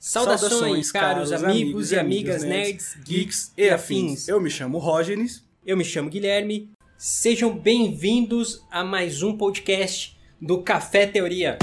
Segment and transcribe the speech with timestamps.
[0.00, 4.28] Saudações, Saudações caros, caros amigos, e amigas, nerds, nerds, geeks e afins.
[4.28, 5.44] Eu me chamo Rógenes.
[5.66, 6.70] Eu me chamo Guilherme.
[6.96, 11.58] Sejam bem-vindos a mais um podcast do Café Teoria.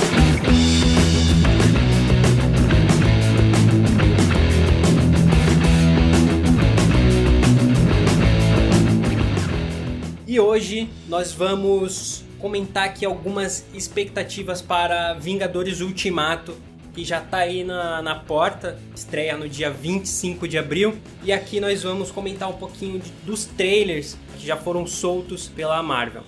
[10.28, 16.54] E hoje nós vamos comentar aqui algumas expectativas para Vingadores Ultimato
[16.96, 20.98] que já tá aí na, na porta, estreia no dia 25 de abril.
[21.22, 25.84] E aqui nós vamos comentar um pouquinho de, dos trailers que já foram soltos pela
[25.84, 26.24] Marvel.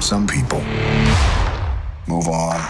[0.00, 0.60] Some people
[2.08, 2.60] move on,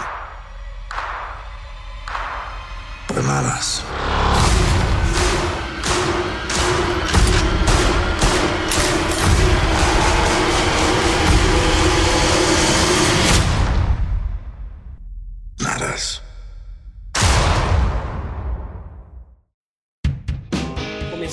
[3.07, 3.81] but not us.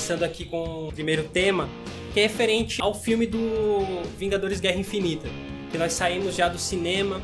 [0.01, 1.69] Começando aqui com o primeiro tema,
[2.11, 3.39] que é referente ao filme do
[4.17, 5.29] Vingadores Guerra Infinita.
[5.69, 7.21] Que nós saímos já do cinema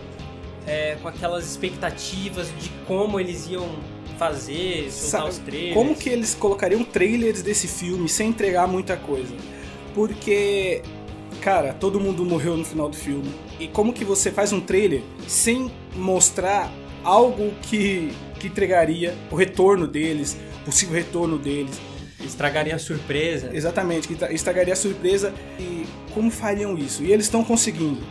[0.67, 3.67] é, com aquelas expectativas de como eles iam
[4.19, 5.73] fazer, soltar Sabe, os trailers.
[5.73, 9.33] Como que eles colocariam trailers desse filme sem entregar muita coisa?
[9.95, 10.83] Porque,
[11.41, 13.33] cara, todo mundo morreu no final do filme.
[13.59, 16.71] E como que você faz um trailer sem mostrar
[17.03, 21.81] algo que, que entregaria o retorno deles, possível retorno deles?
[22.23, 23.49] Estragaria a surpresa.
[23.53, 25.33] Exatamente, que estragaria a surpresa.
[25.59, 27.03] E como fariam isso?
[27.03, 28.01] E eles estão conseguindo.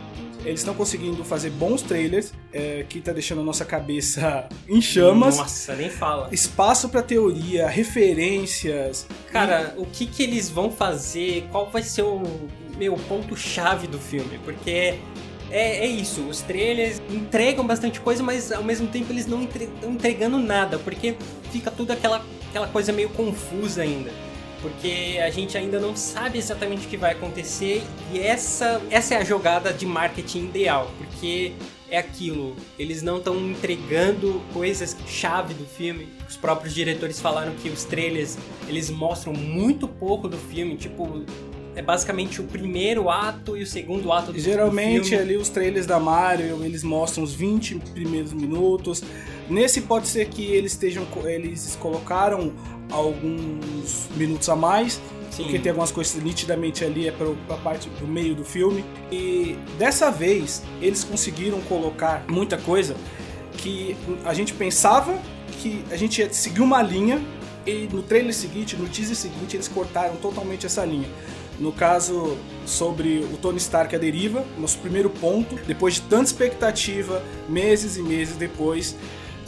[0.45, 5.37] Eles estão conseguindo fazer bons trailers, é, que tá deixando a nossa cabeça em chamas.
[5.37, 6.29] Nossa, nem fala.
[6.31, 9.07] Espaço para teoria, referências.
[9.31, 9.81] Cara, e...
[9.81, 11.47] o que que eles vão fazer?
[11.51, 12.21] Qual vai ser o
[12.77, 14.39] meu ponto-chave do filme?
[14.45, 14.99] Porque
[15.49, 19.91] é, é, isso, os trailers entregam bastante coisa, mas ao mesmo tempo eles não estão
[19.91, 21.15] entregando nada, porque
[21.51, 24.11] fica tudo aquela aquela coisa meio confusa ainda.
[24.61, 29.17] Porque a gente ainda não sabe exatamente o que vai acontecer e essa, essa é
[29.17, 31.53] a jogada de marketing ideal, porque
[31.89, 36.09] é aquilo, eles não estão entregando coisas chave do filme.
[36.27, 38.37] Os próprios diretores falaram que os trailers,
[38.67, 41.23] eles mostram muito pouco do filme, tipo,
[41.75, 45.23] é basicamente o primeiro ato e o segundo ato do Geralmente filme.
[45.23, 49.03] ali os trailers da Mario, eles mostram os 20 primeiros minutos.
[49.49, 52.53] Nesse pode ser que eles estejam eles colocaram
[52.91, 54.99] alguns minutos a mais,
[55.31, 55.43] Sim.
[55.43, 58.83] porque tem algumas coisas nitidamente ali é para a parte do meio do filme.
[59.11, 62.95] E dessa vez eles conseguiram colocar muita coisa
[63.57, 65.19] que a gente pensava
[65.61, 67.21] que a gente ia seguir uma linha
[67.65, 71.09] e no trailer seguinte, no teaser seguinte, eles cortaram totalmente essa linha.
[71.59, 75.55] No caso, sobre o Tony Stark a deriva, nosso primeiro ponto.
[75.67, 78.95] Depois de tanta expectativa, meses e meses depois,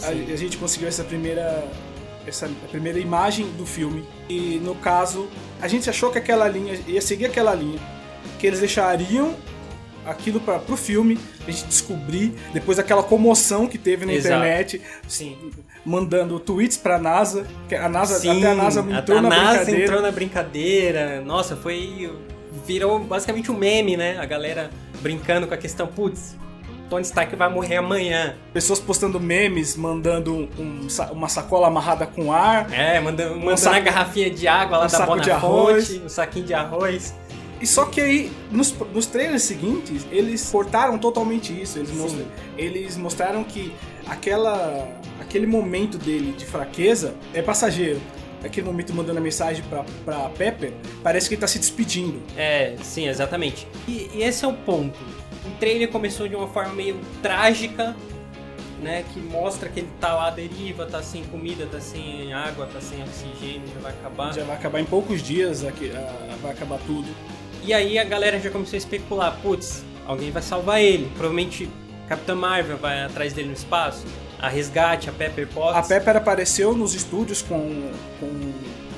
[0.04, 1.68] a, a, gente conseguiu essa primeira,
[2.26, 4.06] essa primeira imagem do filme.
[4.28, 5.28] E no caso,
[5.62, 7.80] a gente achou que aquela linha ia seguir aquela linha,
[8.38, 9.36] que eles deixariam
[10.06, 14.36] aquilo para pro filme, a gente descobrir, depois daquela comoção que teve na Exato.
[14.36, 15.38] internet, Sim.
[15.86, 19.30] mandando tweets pra NASA, que a NASA, Sim, até a NASA entrou a, a na
[19.30, 19.84] NASA brincadeira.
[19.84, 21.22] entrou na brincadeira.
[21.22, 22.12] Nossa, foi
[22.66, 24.18] virou basicamente um meme, né?
[24.20, 24.70] A galera
[25.02, 26.36] brincando com a questão, putz,
[26.90, 28.36] Tony Stark vai morrer amanhã.
[28.52, 32.72] Pessoas postando memes, mandando um, uma sacola amarrada com ar.
[32.74, 36.54] É, mandando, mandando saco, a garrafinha de água lá um da Bonafonte, um saquinho de
[36.54, 37.14] arroz.
[37.62, 41.78] E só que aí, nos, nos trailers seguintes, eles cortaram totalmente isso.
[41.78, 43.74] Eles, mostraram, eles mostraram que
[44.08, 44.88] aquela,
[45.20, 48.02] aquele momento dele de fraqueza é passageiro.
[48.44, 50.72] Aquele momento mandando a mensagem pra, pra Pepper,
[51.04, 52.22] parece que ele tá se despedindo.
[52.38, 53.68] É, sim, exatamente.
[53.86, 54.98] E, e esse é o ponto.
[55.46, 57.96] O trailer começou de uma forma meio trágica,
[58.82, 62.68] né, que mostra que ele tá lá à deriva, tá sem comida, tá sem água,
[62.72, 64.34] tá sem oxigênio, já vai acabar.
[64.34, 67.08] Já vai acabar em poucos dias, aqui, uh, vai acabar tudo.
[67.64, 71.10] E aí a galera já começou a especular, putz, alguém vai salvar ele.
[71.16, 71.70] Provavelmente
[72.08, 74.06] Capitã Marvel vai atrás dele no espaço.
[74.40, 75.76] A Resgate, a Pepper Potts.
[75.76, 78.54] A Pepper apareceu nos estúdios com, com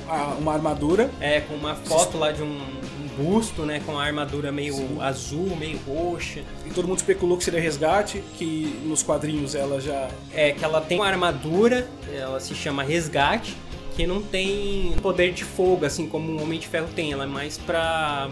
[0.08, 1.10] a, uma armadura.
[1.20, 2.81] É, com uma foto lá de um
[3.16, 3.80] busto, né?
[3.84, 5.00] Com a armadura meio Sim.
[5.00, 6.42] azul, meio roxa.
[6.66, 10.08] E todo mundo especulou que seria Resgate, que nos quadrinhos ela já...
[10.34, 13.56] É, que ela tem uma armadura, ela se chama Resgate,
[13.94, 17.12] que não tem poder de fogo, assim como um Homem de Ferro tem.
[17.12, 18.30] Ela é mais pra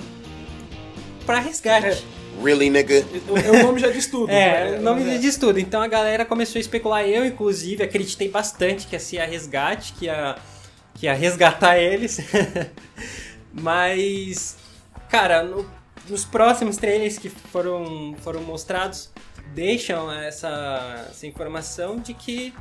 [1.27, 1.87] para resgate.
[1.87, 2.43] É.
[2.43, 3.05] Really, nigga?
[3.29, 4.31] O, o nome já diz tudo.
[4.33, 4.79] é, né?
[4.79, 5.61] o nome já diz tudo.
[5.61, 7.07] Então a galera começou a especular.
[7.07, 10.37] Eu, inclusive, acreditei bastante que ia ser a resgate, que ia,
[10.95, 12.19] que ia resgatar eles.
[13.53, 14.57] Mas,
[15.11, 15.67] cara, no,
[16.09, 19.11] Nos próximos trailers que foram, foram mostrados,
[19.55, 22.55] deixam essa, essa informação de que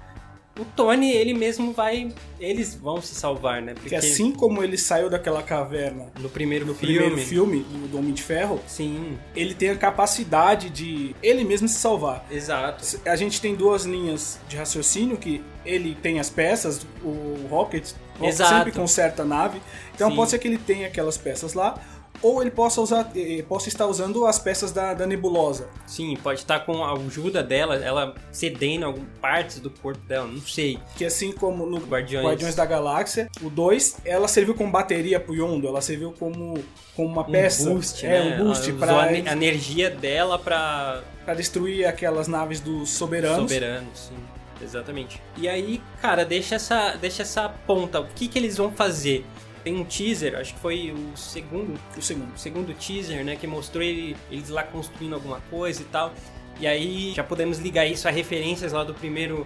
[0.59, 2.11] o Tony, ele mesmo vai.
[2.39, 3.73] Eles vão se salvar, né?
[3.73, 8.13] Porque assim como ele saiu daquela caverna no primeiro no filme, primeiro filme do, Homem
[8.13, 9.17] de Ferro, sim.
[9.35, 12.25] ele tem a capacidade de ele mesmo se salvar.
[12.29, 12.83] Exato.
[13.05, 18.53] A gente tem duas linhas de raciocínio que ele tem as peças, o Rocket, Exato.
[18.53, 19.61] sempre conserta a nave.
[19.95, 20.15] Então Sim.
[20.15, 21.79] pode ser que ele tenha aquelas peças lá,
[22.21, 25.69] ou ele possa usar, eh, possa estar usando as peças da, da nebulosa.
[25.85, 30.41] Sim, pode estar com a ajuda dela, ela cedendo algumas partes do corpo dela, não
[30.41, 30.79] sei.
[30.95, 32.25] Que assim como no Guardiões.
[32.25, 36.63] Guardiões da Galáxia, o 2, ela serviu como bateria pro Yondo, ela serviu como,
[36.95, 37.69] como uma peça.
[37.69, 38.41] Um boost, é, né?
[38.41, 43.51] um boost Ela usou a, energia dela pra pra destruir aquelas naves dos soberanos.
[43.51, 44.15] soberano, sim.
[44.61, 45.21] Exatamente.
[45.37, 48.01] E aí, cara, deixa essa, deixa essa ponta.
[48.01, 49.23] O que, que eles vão fazer?
[49.63, 52.33] Tem um teaser, acho que foi o segundo, O segundo.
[52.33, 53.35] o segundo teaser, né?
[53.35, 56.13] Que mostrou ele- eles lá construindo alguma coisa e tal.
[56.59, 59.45] E aí já podemos ligar isso a referências lá do primeiro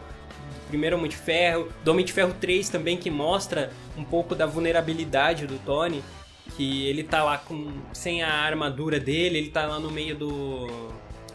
[0.65, 4.33] do primeiro Homem de Ferro, do Homem de Ferro 3 também, que mostra um pouco
[4.33, 6.04] da vulnerabilidade do Tony.
[6.57, 10.68] Que ele tá lá com sem a armadura dele, ele tá lá no meio do,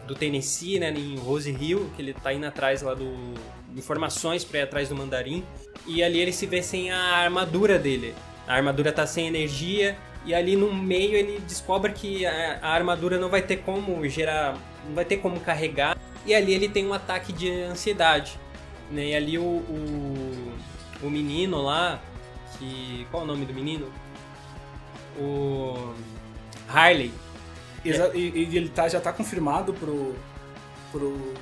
[0.05, 0.91] do Tennessee, né?
[0.95, 3.33] Em Rose Hill, que ele tá indo atrás lá do.
[3.75, 5.43] informações pra ir atrás do mandarim.
[5.87, 8.13] E ali ele se vê sem a armadura dele.
[8.49, 9.95] A armadura tá sem energia.
[10.25, 14.57] E ali no meio ele descobre que a, a armadura não vai ter como gerar.
[14.85, 15.97] não vai ter como carregar.
[16.25, 18.37] E ali ele tem um ataque de ansiedade.
[18.91, 19.09] Né?
[19.09, 20.53] E ali o, o,
[21.03, 22.01] o menino lá.
[22.57, 23.07] Que.
[23.11, 23.89] Qual é o nome do menino?
[25.17, 25.93] O.
[26.67, 27.11] Harley.
[27.85, 28.19] Exa- E,
[28.51, 30.15] e ele tá, já tá confirmado pro,
[30.91, 31.33] pro,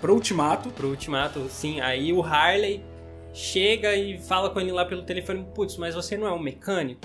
[0.00, 0.68] pro Ultimato.
[0.70, 1.80] pro Ultimato, sim.
[1.80, 2.84] Aí o Harley
[3.34, 7.00] chega e fala com ele lá pelo telefone, putz, mas você não é um mecânico?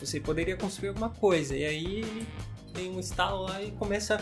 [0.00, 1.56] Você poderia construir alguma coisa.
[1.56, 2.26] E aí ele
[2.74, 4.20] tem um estalo lá e começa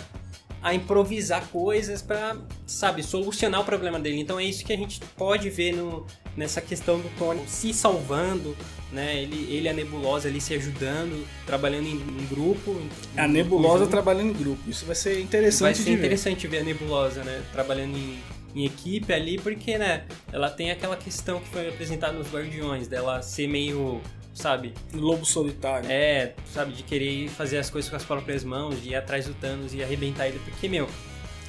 [0.62, 2.37] a improvisar coisas pra,
[2.67, 4.21] sabe, solucionar o problema dele.
[4.21, 6.06] Então é isso que a gente pode ver no,
[6.37, 8.56] nessa questão do Tony se salvando,
[8.93, 9.21] né?
[9.21, 12.71] Ele, ele e a Nebulosa ali se ajudando, trabalhando em, em grupo.
[12.71, 13.91] em- A em Nebulosa conjunto.
[13.91, 14.71] trabalhando em grupo.
[14.71, 15.99] Isso vai ser interessante Vai ser de ver.
[15.99, 17.43] interessante ver a Nebulosa, né?
[17.53, 18.19] Trabalhando em,
[18.55, 20.05] em equipe ali, porque, né?
[20.33, 24.01] Ela tem aquela questão que foi apresentada nos Guardiões, dela ser meio,
[24.33, 24.73] sabe?
[24.93, 25.91] Lobo Solitário.
[25.91, 26.73] É, sabe?
[26.73, 29.83] De querer fazer as coisas com as próprias mãos, de ir atrás do Thanos e
[29.83, 30.41] arrebentar ele.
[30.45, 30.89] Porque, meu,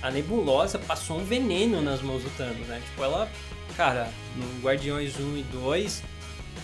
[0.02, 2.82] a Nebulosa passou um veneno nas mãos do Thanos, né?
[2.86, 3.30] Tipo, ela,
[3.78, 6.04] cara, no Guardiões 1 e 2,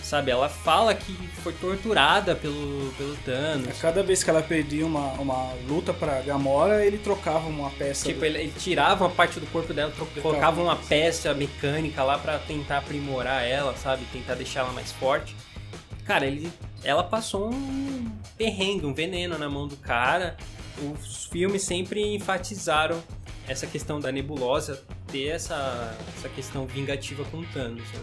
[0.02, 0.30] sabe?
[0.30, 1.12] Ela fala que
[1.42, 3.68] foi torturada pelo, pelo Thanos.
[3.68, 8.06] A Cada vez que ela perdia uma, uma luta pra Gamora, ele trocava uma peça.
[8.06, 10.22] Tipo, do- ele, ele tirava uma parte do corpo dela, tro- Trocava.
[10.22, 14.04] colocava uma peça mecânica lá pra tentar aprimorar ela, sabe?
[14.12, 15.34] Tentar deixar ela mais forte.
[16.04, 16.50] Cara, ele,
[16.82, 20.36] ela passou um perrengue, um veneno na mão do cara.
[21.00, 23.02] Os filmes sempre enfatizaram
[23.46, 27.82] essa questão da nebulosa ter essa, essa questão vingativa com o Thanos.
[27.92, 28.00] né?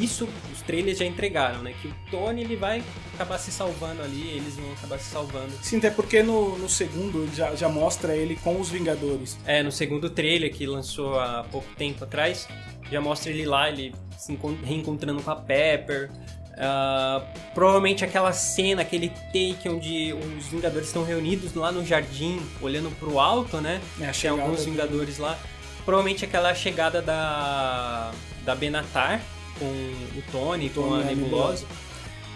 [0.00, 1.74] Isso os trailers já entregaram, né?
[1.80, 2.82] Que o Tony ele vai
[3.14, 5.52] acabar se salvando ali, eles vão acabar se salvando.
[5.62, 9.36] Sim, até porque no, no segundo ele já, já mostra ele com os Vingadores.
[9.46, 12.48] É, no segundo trailer que lançou há pouco tempo atrás,
[12.90, 16.10] já mostra ele lá, ele se encon- reencontrando com a Pepper.
[16.56, 17.20] Ah,
[17.52, 23.18] provavelmente aquela cena, aquele take onde os Vingadores estão reunidos lá no jardim, olhando pro
[23.18, 23.80] alto, né?
[24.00, 25.36] É, Tem alguns do- Vingadores lá.
[25.84, 28.12] Provavelmente aquela chegada da,
[28.44, 29.20] da Benatar
[29.58, 31.64] com o Tony, com Tony a e a Nebulosa.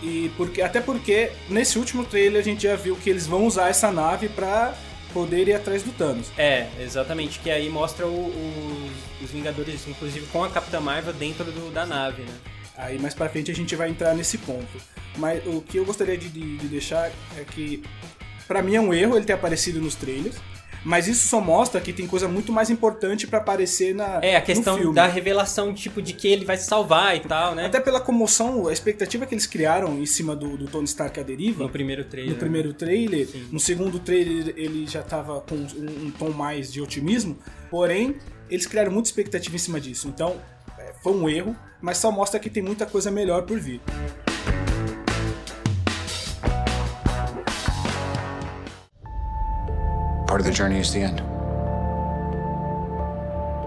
[0.02, 3.68] E porque, até porque nesse último trailer a gente já viu que eles vão usar
[3.68, 4.74] essa nave pra
[5.12, 6.28] poder ir atrás do Thanos.
[6.38, 8.90] É, exatamente, que aí mostra o- o-
[9.24, 12.34] os Vingadores, inclusive com a Capitã Marvel dentro do- da nave, né?
[12.76, 14.68] Aí mais pra frente a gente vai entrar nesse ponto.
[15.16, 17.82] Mas o que eu gostaria de, de- de deixar é que,
[18.46, 20.36] pra mim é um erro ele ter aparecido nos trailers.
[20.84, 24.40] Mas isso só mostra que tem coisa muito mais importante pra aparecer na É, a
[24.40, 27.66] questão da revelação, tipo, de que ele vai se salvar e tal, né?
[27.66, 31.22] Até pela comoção, a expectativa que eles criaram em cima do, do Tony Stark à
[31.22, 31.64] deriva.
[31.64, 32.32] No primeiro trailer.
[32.32, 33.48] No primeiro trailer, Sim.
[33.50, 37.38] no segundo trailer ele já tava com um, um tom mais de otimismo,
[37.70, 38.16] porém
[38.50, 40.08] eles criaram muita expectativa em cima disso.
[40.08, 40.36] Então
[40.78, 43.80] é, foi um erro, mas só mostra que tem muita coisa melhor por vir.
[50.28, 51.22] Part of the journey is the end.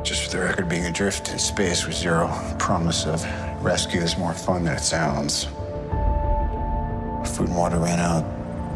[0.06, 3.26] Just for the record, being adrift in space with zero promise of
[3.64, 5.46] rescue is more fun than it sounds.
[7.36, 8.24] Food and water ran out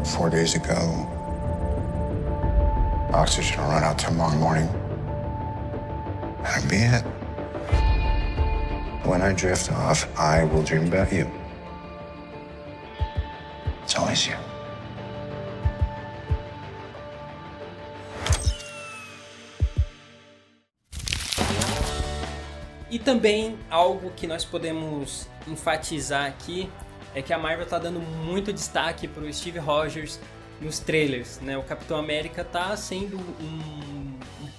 [0.04, 0.74] four days ago.
[3.14, 4.66] Oxygen will run out tomorrow morning.
[6.42, 7.02] That'll be it.
[9.06, 11.30] When I drift off, I will dream about you.
[13.84, 14.34] It's always you.
[23.06, 26.68] Também algo que nós podemos enfatizar aqui
[27.14, 30.18] é que a Marvel está dando muito destaque para o Steve Rogers
[30.60, 31.56] nos trailers, né?
[31.56, 34.18] O Capitão América está sendo um,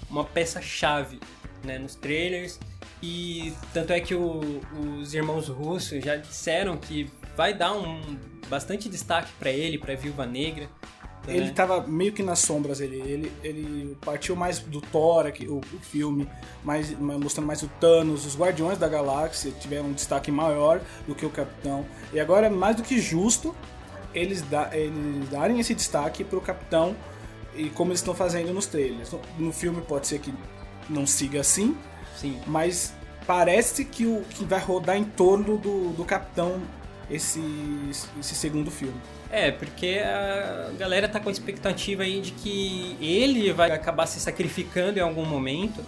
[0.10, 1.20] uma peça-chave
[1.62, 2.58] né, nos trailers
[3.04, 4.62] e tanto é que o,
[4.98, 10.26] os irmãos russos já disseram que vai dar um bastante destaque para ele, para Viúva
[10.26, 10.70] Negra.
[11.28, 11.52] Ele né?
[11.52, 16.28] tava meio que nas sombras, ele, ele, ele partiu mais do Thor, o, o filme,
[16.64, 21.26] mais, mostrando mais o Thanos, os Guardiões da Galáxia tiveram um destaque maior do que
[21.26, 21.86] o Capitão.
[22.14, 23.54] E agora é mais do que justo
[24.14, 26.96] eles, da, eles darem esse destaque pro Capitão
[27.56, 29.12] e como eles estão fazendo nos trailers.
[29.38, 30.34] No filme pode ser que
[30.90, 31.76] não siga assim,
[32.16, 32.40] Sim.
[32.48, 32.94] mas
[33.26, 36.62] parece que o que vai rodar em torno do, do Capitão
[37.10, 37.42] esse,
[38.20, 39.00] esse segundo filme.
[39.32, 44.20] É, porque a galera tá com a expectativa aí de que ele vai acabar se
[44.20, 45.84] sacrificando em algum momento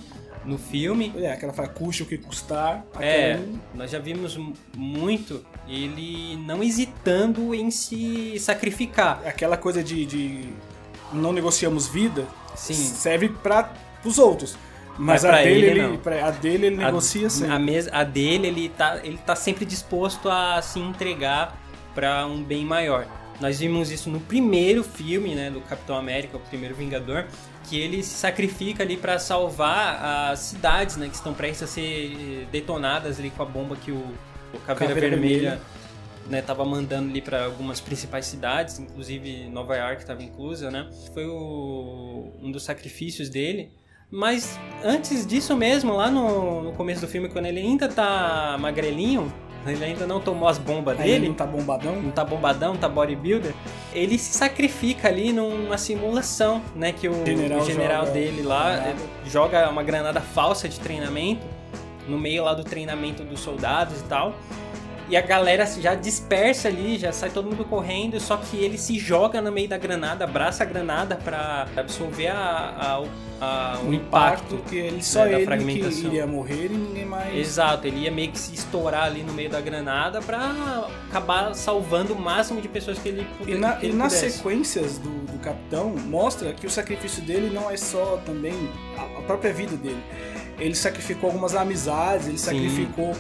[0.46, 1.14] no filme.
[1.18, 2.86] É, aquela fala, custe o que custar.
[3.00, 3.40] É,
[3.74, 4.38] nós já vimos
[4.76, 9.22] muito ele não hesitando em se sacrificar.
[9.26, 10.50] Aquela coisa de, de
[11.14, 12.74] não negociamos vida Sim.
[12.74, 13.72] serve para
[14.04, 14.58] os outros.
[14.98, 17.54] Mas, a, dele, ele, ele pra, a dele ele negocia a, sempre.
[17.54, 21.58] A, mes, a dele ele tá, ele tá sempre disposto a se entregar
[21.96, 23.08] para um bem maior.
[23.40, 27.26] Nós vimos isso no primeiro filme, né, do Capitão América, o primeiro Vingador,
[27.70, 32.48] que ele se sacrifica ali para salvar as cidades, né, que estão prestes a ser
[32.52, 33.96] detonadas ali com a bomba que o,
[34.54, 35.62] o Caveira, Caveira Vermelha, Vermelha
[36.30, 40.88] né, tava mandando ali para algumas principais cidades, inclusive Nova York estava inclusa, né?
[41.14, 43.72] Foi o, um dos sacrifícios dele.
[44.12, 49.32] Mas antes disso mesmo, lá no, no começo do filme, quando ele ainda tá magrelinho,
[49.66, 51.12] ele ainda não tomou as bombas dele.
[51.12, 52.02] Ele não tá bombadão?
[52.02, 53.54] Não tá bombadão, tá bodybuilder.
[53.94, 56.92] Ele se sacrifica ali numa simulação, né?
[56.92, 58.94] Que o general, o general dele lá
[59.26, 61.46] joga uma granada falsa de treinamento
[62.08, 64.34] no meio lá do treinamento dos soldados e tal.
[65.10, 69.00] E a galera já dispersa ali, já sai todo mundo correndo, só que ele se
[69.00, 73.04] joga no meio da granada, abraça a granada para absorver a,
[73.42, 76.70] a, a, o, o impacto, impacto que ele só né, ele que iria morrer e
[76.70, 77.36] ninguém mais.
[77.36, 82.14] Exato, ele ia meio que se estourar ali no meio da granada para acabar salvando
[82.14, 83.58] o máximo de pessoas que ele pudesse.
[83.58, 87.78] E, na, e nas sequências do, do Capitão mostra que o sacrifício dele não é
[87.78, 88.54] só também
[88.96, 90.04] a, a própria vida dele.
[90.60, 92.46] Ele sacrificou algumas amizades, ele Sim.
[92.46, 93.16] sacrificou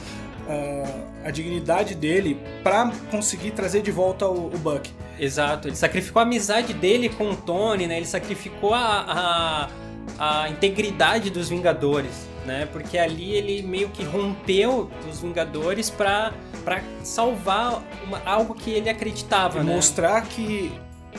[1.24, 4.89] a dignidade dele para conseguir trazer de volta o, o, Buck.
[5.20, 7.98] Exato, ele sacrificou a amizade dele com o Tony, né?
[7.98, 9.70] Ele sacrificou a,
[10.18, 12.68] a, a integridade dos Vingadores, né?
[12.72, 18.89] Porque ali ele meio que rompeu os Vingadores para para salvar uma, algo que ele
[18.89, 19.75] acreditava, e né?
[19.75, 20.72] Mostrar que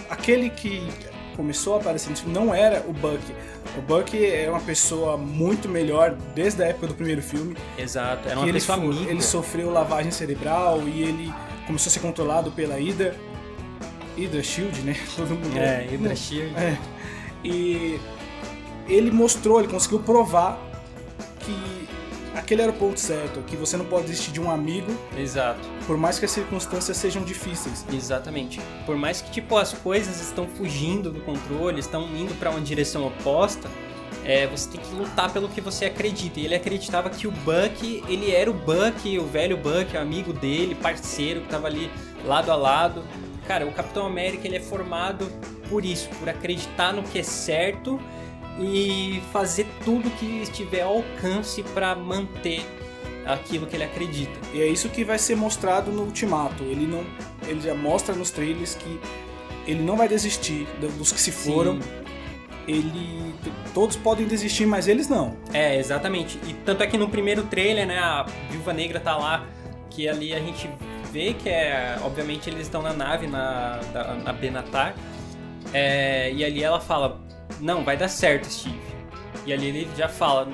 [0.08, 0.86] aquele que
[1.40, 3.18] começou a aparecer não era o Buck.
[3.78, 7.56] O Buck é uma pessoa muito melhor desde a época do primeiro filme.
[7.78, 9.10] Exato, era uma pessoa ele, amiga.
[9.10, 11.32] Ele sofreu lavagem cerebral e ele
[11.66, 13.16] começou a ser controlado pela Hydra.
[14.18, 14.94] Hydra Shield, né?
[15.16, 15.56] Todo mundo.
[15.56, 16.54] É, Hydra Shield.
[16.56, 16.76] É.
[17.42, 17.98] E
[18.86, 20.58] ele mostrou, ele conseguiu provar
[21.38, 21.79] que
[22.40, 24.92] aquele era o ponto certo, que você não pode desistir de um amigo.
[25.16, 25.60] Exato.
[25.86, 27.86] Por mais que as circunstâncias sejam difíceis.
[27.92, 28.60] Exatamente.
[28.84, 33.06] Por mais que tipo as coisas estão fugindo do controle, estão indo para uma direção
[33.06, 33.68] oposta,
[34.24, 36.40] é, você tem que lutar pelo que você acredita.
[36.40, 40.74] E ele acreditava que o Buck, ele era o Buck, o velho Buck, amigo dele,
[40.74, 41.90] parceiro que estava ali
[42.24, 43.04] lado a lado.
[43.46, 45.30] Cara, o Capitão América ele é formado
[45.68, 48.00] por isso, por acreditar no que é certo
[48.60, 52.64] e fazer tudo que estiver ao alcance para manter
[53.26, 54.38] aquilo que ele acredita.
[54.52, 56.62] E é isso que vai ser mostrado no Ultimato.
[56.64, 57.04] Ele não,
[57.46, 59.00] ele já mostra nos trailers que
[59.66, 60.66] ele não vai desistir
[60.98, 61.80] dos que se foram.
[61.80, 61.88] Sim.
[62.68, 63.34] Ele
[63.74, 65.36] todos podem desistir, mas eles não.
[65.52, 66.38] É, exatamente.
[66.46, 69.46] E tanto é que no primeiro trailer, né, a Viúva Negra tá lá,
[69.88, 70.70] que ali a gente
[71.10, 73.80] vê que é, obviamente eles estão na nave na
[74.24, 74.94] na Benatar.
[75.72, 77.20] É, e ali ela fala:
[77.60, 78.78] não, vai dar certo, Steve.
[79.46, 80.48] E ali ele já fala,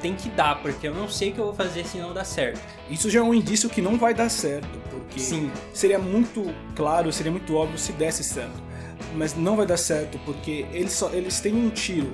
[0.00, 2.24] tem que dar, porque eu não sei o que eu vou fazer se não dar
[2.24, 2.60] certo.
[2.88, 5.50] Isso já é um indício que não vai dar certo, porque Sim.
[5.72, 8.68] seria muito claro, seria muito óbvio se desse certo.
[9.14, 12.12] Mas não vai dar certo, porque eles, só, eles têm um tiro,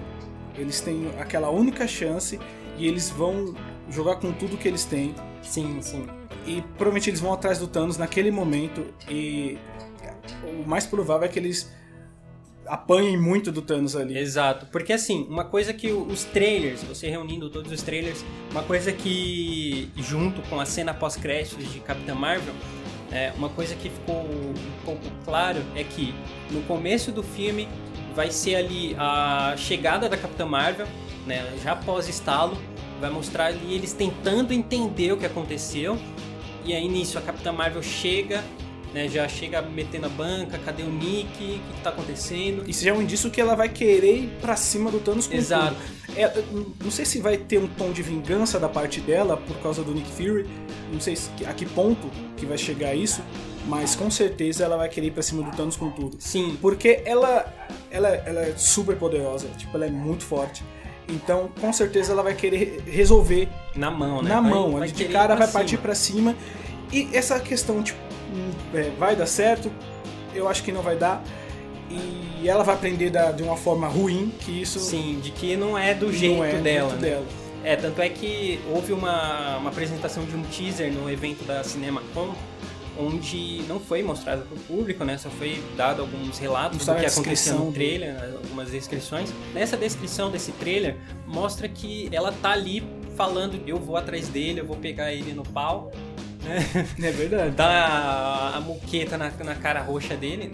[0.57, 2.39] eles têm aquela única chance
[2.77, 3.55] e eles vão
[3.91, 5.15] jogar com tudo que eles têm.
[5.43, 6.07] Sim, sim.
[6.47, 9.59] E provavelmente eles vão atrás do Thanos naquele momento e
[10.43, 11.71] o mais provável é que eles
[12.67, 14.17] apanhem muito do Thanos ali.
[14.19, 18.93] Exato, porque assim, uma coisa que os trailers, você reunindo todos os trailers, uma coisa
[18.93, 22.55] que, junto com a cena pós-créditos de Capitã Marvel,
[23.13, 24.55] é, uma coisa que ficou um
[24.85, 26.15] pouco claro é que
[26.51, 27.69] no começo do filme
[28.15, 30.87] vai ser ali a chegada da Capitã Marvel,
[31.27, 32.57] né, já pós-estalo,
[33.01, 35.99] Vai mostrar ali eles tentando entender o que aconteceu.
[36.65, 38.43] E aí nisso a Capitã Marvel chega,
[38.95, 42.63] né, já chega metendo a banca, cadê o Nick, o que, que tá acontecendo?
[42.71, 45.35] Isso já é um indício que ela vai querer ir pra cima do Thanos com
[45.35, 45.75] Exato.
[45.75, 46.17] tudo.
[46.19, 46.43] É,
[46.83, 49.93] não sei se vai ter um tom de vingança da parte dela por causa do
[49.93, 50.47] Nick Fury,
[50.93, 53.21] não sei se, a que ponto que vai chegar isso,
[53.67, 56.17] mas com certeza ela vai querer ir pra cima do Thanos com tudo.
[56.21, 56.57] Sim.
[56.61, 57.53] Porque ela,
[57.91, 60.63] ela, ela é super poderosa, tipo, ela é muito forte.
[61.09, 64.29] Então, com certeza ela vai querer resolver Na mão, né?
[64.31, 64.73] na Vai- mão.
[64.79, 66.35] vai de cara vai partir pra cima.
[66.93, 67.99] E essa questão, tipo,
[68.99, 69.71] vai dar certo?
[70.35, 71.23] Eu acho que não vai dar.
[71.91, 75.77] E ela vai aprender da- de uma forma ruim, que isso Sim, de que não
[75.79, 76.89] é do jeito é do dela.
[76.91, 77.11] jeito né?
[77.11, 77.27] dela.
[77.63, 82.35] É, tanto é que houve uma, uma apresentação de um teaser no evento da CinemaCon,
[82.99, 85.17] onde não foi mostrado para o público, né?
[85.19, 88.33] Só foi dado alguns relatos Mostraram do que a acontecia descrição no do- trailer, né,
[88.43, 89.33] algumas descrições.
[89.55, 92.83] Nessa descrição desse trailer, mostra que ela tá ali
[93.17, 95.91] falando, eu vou atrás dele, eu vou pegar ele no pau,
[96.45, 96.87] né?
[97.03, 97.51] É verdade.
[97.53, 100.51] Dá a, a muqueta na, na cara roxa dele.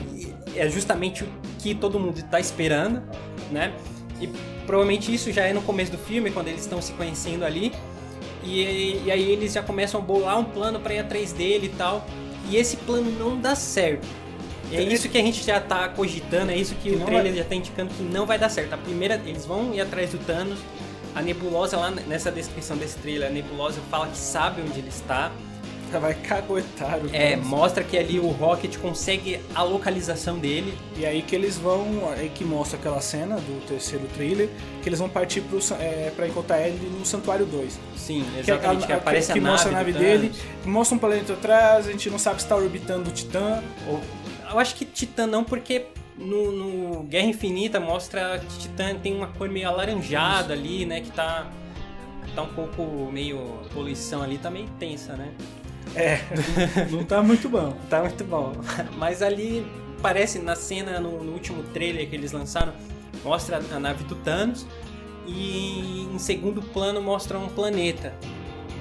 [0.56, 1.28] É justamente o
[1.59, 3.02] que todo mundo tá esperando,
[3.50, 3.73] né?
[4.20, 4.26] E
[4.66, 7.73] provavelmente isso já é no começo do filme, quando eles estão se conhecendo ali.
[8.42, 11.76] E, e aí eles já começam a bolar um plano pra ir atrás dele e
[11.76, 12.06] tal.
[12.49, 14.06] E esse plano não dá certo.
[14.70, 17.32] E é isso que a gente já tá cogitando, é isso que Que o trailer
[17.32, 18.73] vai- já tá indicando que não vai dar certo.
[18.73, 20.59] A primeira, eles vão ir atrás do Thanos.
[21.12, 25.32] A Nebulosa lá nessa descrição desse trailer, a Nebulosa fala que sabe onde ele está.
[25.99, 27.47] Vai cagoetar o É, Thanos.
[27.47, 30.73] mostra que ali o Rocket consegue a localização dele.
[30.97, 34.49] E aí que eles vão, aí que mostra aquela cena do terceiro trailer,
[34.82, 37.78] que eles vão partir pro, é, pra encontrar ele no Santuário 2.
[37.97, 38.87] Sim, Que, é exatamente.
[38.87, 40.32] Que, aparece que a nave, mostra a nave dele,
[40.64, 43.62] mostra um planeta atrás, a gente não sabe se tá orbitando o Titã.
[43.88, 44.00] Ou-
[44.52, 45.87] Eu acho que Titã não, porque
[46.18, 51.00] no, no Guerra Infinita mostra que Titã tem uma cor meio alaranjada ali, né?
[51.00, 51.47] Que tá,
[52.35, 53.38] tá um pouco meio.
[53.64, 55.28] a poluição ali tá meio tensa, né?
[55.94, 56.20] É,
[56.90, 57.76] não tá muito bom.
[57.88, 58.52] Tá muito bom.
[58.96, 59.66] Mas ali
[60.00, 62.72] parece na cena, no, no último trailer que eles lançaram,
[63.24, 64.66] mostra a nave do Thanos
[65.26, 68.14] e em segundo plano mostra um planeta.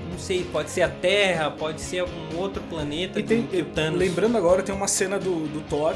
[0.10, 4.00] Não sei, pode ser a Terra, pode ser algum outro planeta E tem, Thanos.
[4.00, 5.96] lembrando agora, tem uma cena do, do Thor,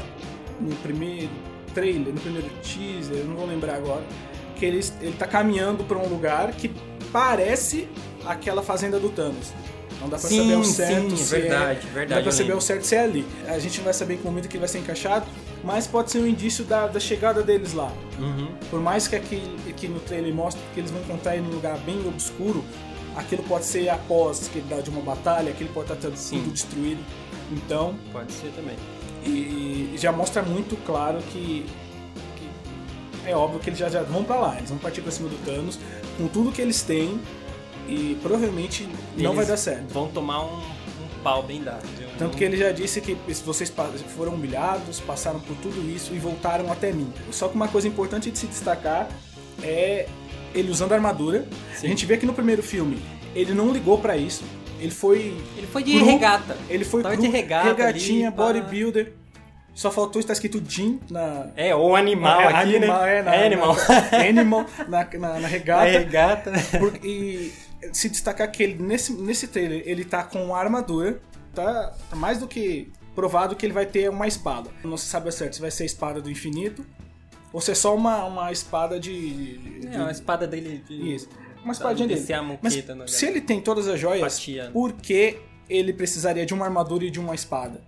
[0.60, 1.30] no primeiro
[1.74, 4.04] trailer, no primeiro teaser, eu não vou lembrar agora,
[4.54, 6.70] que ele, ele tá caminhando pra um lugar que
[7.12, 7.88] parece
[8.24, 9.52] aquela fazenda do Thanos.
[10.00, 12.32] Não dá pra Sim, saber ao sim, certo se verdade, é, verdade, Não dá pra
[12.32, 12.54] saber lembro.
[12.56, 13.26] ao certo se é ali.
[13.46, 15.26] A gente não vai saber em que momento que ele vai ser encaixado,
[15.62, 17.90] mas pode ser um indício da, da chegada deles lá.
[18.18, 18.48] Uhum.
[18.70, 21.78] Por mais que aqui, aqui no trailer mostre que eles vão encontrar ele num lugar
[21.78, 22.62] bem obscuro,
[23.16, 26.42] aquilo pode ser após que ele dá de uma batalha, aquilo pode estar tudo Sim.
[26.50, 27.00] destruído.
[27.52, 28.76] Então, Pode ser também.
[29.24, 31.64] e, e já mostra muito claro que,
[32.36, 35.28] que é óbvio que eles já, já vão pra lá, eles vão partir pra cima
[35.28, 35.78] do Thanos
[36.18, 37.20] com tudo que eles têm
[37.88, 39.92] e provavelmente não Eles vai dar certo.
[39.92, 41.86] Vão tomar um, um pau bem dado.
[42.18, 43.72] Tanto que ele já disse que se vocês
[44.16, 47.12] foram humilhados, passaram por tudo isso e voltaram até mim.
[47.30, 49.08] Só que uma coisa importante de se destacar
[49.62, 50.06] é
[50.54, 51.46] ele usando a armadura.
[51.74, 51.86] Sim.
[51.86, 52.98] A gente vê que no primeiro filme
[53.34, 54.44] ele não ligou pra isso.
[54.78, 55.36] Ele foi.
[55.56, 56.56] Ele foi de cru, regata.
[56.68, 59.12] Ele foi cru, de regata regatinha, ali, bodybuilder.
[59.74, 61.48] Só faltou estar escrito Jim na.
[61.56, 63.18] É, ou animal é, aqui, animal, né?
[63.18, 63.76] é, na, É animal.
[63.76, 65.88] Na, animal na, na, na regata.
[65.88, 66.52] É regata.
[66.78, 67.52] Por- e
[67.92, 71.20] se destacar que ele, nesse, nesse trailer ele tá com uma armadura,
[71.54, 74.70] tá, tá mais do que provado que ele vai ter uma espada.
[74.82, 76.84] Não se sabe certo se vai ser a espada do infinito
[77.52, 79.58] ou se é só uma, uma espada de.
[79.58, 80.82] de- É, a espada dele.
[80.86, 81.14] De...
[81.14, 81.28] Isso.
[81.62, 82.20] Uma espadinha dele.
[82.62, 82.74] Mas
[83.06, 84.20] se ele tem todas as joias,
[84.72, 87.80] por que ele precisaria de uma armadura e de uma espada?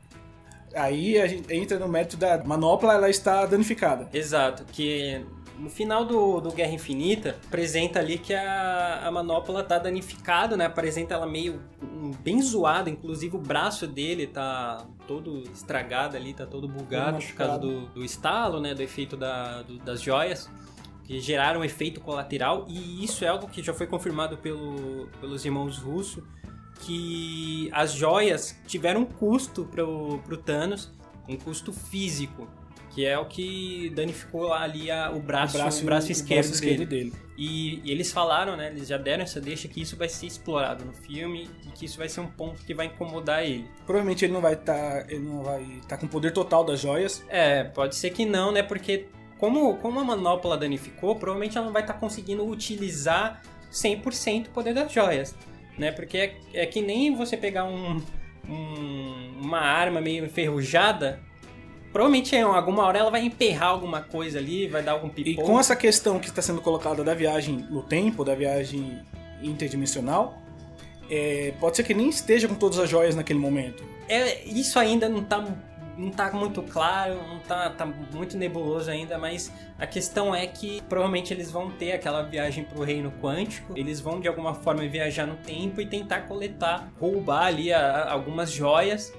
[0.74, 4.08] Aí a gente entra no mérito da manopla, ela está danificada.
[4.12, 5.24] Exato, que
[5.58, 10.66] no final do, do Guerra Infinita, apresenta ali que a, a manopla tá danificada, né?
[10.66, 16.44] Apresenta ela meio hum, bem zoada, inclusive o braço dele tá todo estragado ali, tá
[16.46, 18.74] todo bugado por causa do, do estalo, né?
[18.74, 20.48] Do efeito da, do- das joias,
[21.04, 25.44] que geraram um efeito colateral, e isso é algo que já foi confirmado pelo, pelos
[25.44, 26.22] irmãos russos,
[26.80, 30.92] que as joias tiveram um custo pro, pro Thanos,
[31.28, 32.46] um custo físico,
[32.96, 36.86] que é o que danificou ali a- o braço, o braço, esquerdo, dele.
[36.86, 37.12] dele.
[37.36, 38.68] E, e eles falaram, né?
[38.68, 41.98] Eles já deram essa deixa que isso vai ser explorado no filme e que isso
[41.98, 43.66] vai ser um ponto que vai incomodar ele.
[43.84, 45.10] Provavelmente ele não vai estar.
[45.10, 47.22] ele não vai estar com o poder total das joias.
[47.28, 48.62] É, pode ser que não, né?
[48.62, 54.50] Porque como, como a manopla danificou, provavelmente ela não vai estar conseguindo utilizar 100% o
[54.52, 55.36] poder das joias,
[55.78, 55.92] né?
[55.92, 58.00] Porque é, é que nem você pegar um,
[58.48, 61.20] um- uma arma meio enferrujada,
[61.96, 65.48] provavelmente em alguma hora ela vai emperrar alguma coisa ali, vai dar algum E pipoco.
[65.48, 69.00] com essa questão que está sendo colocada da viagem no tempo, da viagem
[69.42, 70.36] interdimensional,
[71.10, 73.82] é, pode ser que nem esteja com todas as joias naquele momento.
[74.10, 75.42] É, isso ainda não tá,
[75.96, 80.82] não tá muito claro, não tá, tá muito nebuloso ainda, mas a questão é que
[80.90, 85.26] provavelmente eles vão ter aquela viagem pro reino quântico, eles vão de alguma forma viajar
[85.26, 89.14] no tempo e tentar coletar, roubar ali a, a algumas joias.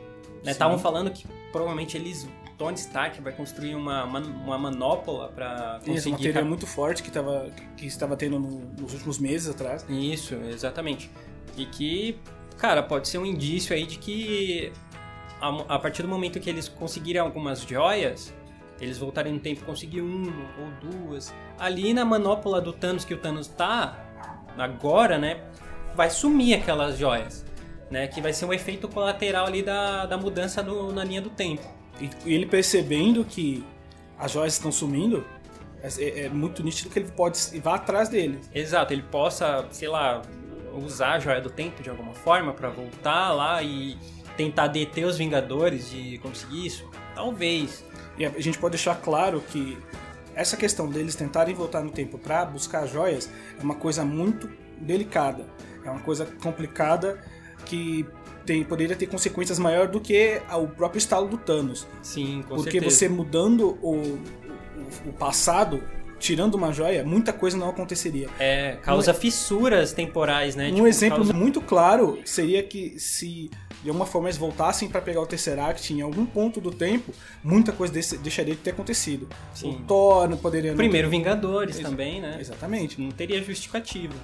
[0.46, 0.84] Estavam né?
[0.84, 5.98] falando que provavelmente eles Tony Stark vai construir uma, uma, uma manopla para conseguir...
[5.98, 9.86] Isso, uma teoria muito forte que, tava, que estava tendo no, nos últimos meses atrás.
[9.88, 11.12] Isso, exatamente.
[11.56, 12.18] E que,
[12.58, 14.74] cara, pode ser um indício aí de que
[15.40, 18.34] a, a partir do momento que eles conseguirem algumas joias,
[18.82, 21.32] eles voltarem no tempo e conseguir uma ou duas.
[21.60, 24.04] Ali na manopla do Thanos que o Thanos tá,
[24.58, 25.44] agora, né,
[25.96, 27.46] vai sumir aquelas joias.
[27.90, 31.77] Né, que vai ser um efeito colateral ali da, da mudança na linha do tempo.
[32.00, 33.64] E ele percebendo que
[34.18, 35.26] as joias estão sumindo,
[35.82, 38.50] é, é, muito nítido que ele pode ir vá atrás deles.
[38.54, 40.22] Exato, ele possa, sei lá,
[40.74, 43.98] usar a joia do tempo de alguma forma para voltar lá e
[44.36, 46.90] tentar deter os Vingadores de conseguir isso?
[47.16, 47.84] Talvez.
[48.18, 49.78] E a gente pode deixar claro que
[50.36, 53.30] essa questão deles tentarem voltar no tempo para buscar joias
[53.60, 55.46] é uma coisa muito delicada.
[55.84, 57.24] É uma coisa complicada
[57.66, 58.06] que
[58.48, 61.86] tem, poderia ter consequências maiores do que o próprio estalo do Thanos.
[62.02, 62.96] Sim, com Porque certeza.
[62.96, 65.84] você mudando o, o, o passado
[66.18, 68.28] tirando uma joia, muita coisa não aconteceria.
[68.40, 70.70] É, causa um, fissuras temporais, né?
[70.70, 71.34] Um tipo, exemplo causa...
[71.34, 73.52] muito claro seria que se
[73.84, 77.72] de alguma forma eles voltassem para pegar o Tesseract em algum ponto do tempo, muita
[77.72, 79.28] coisa desse, deixaria de ter acontecido.
[79.54, 79.70] Sim.
[79.70, 80.74] O Thor não poderia...
[80.74, 81.16] Primeiro ter...
[81.16, 82.38] Vingadores Ex também, né?
[82.40, 83.00] Exatamente.
[83.00, 84.16] Não teria justificativa.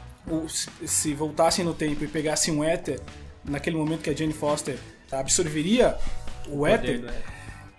[0.47, 2.99] Se, se voltassem no tempo e pegassem um éter,
[3.45, 4.77] naquele momento que a Jane Foster
[5.11, 5.97] absorveria
[6.47, 7.03] o, o éter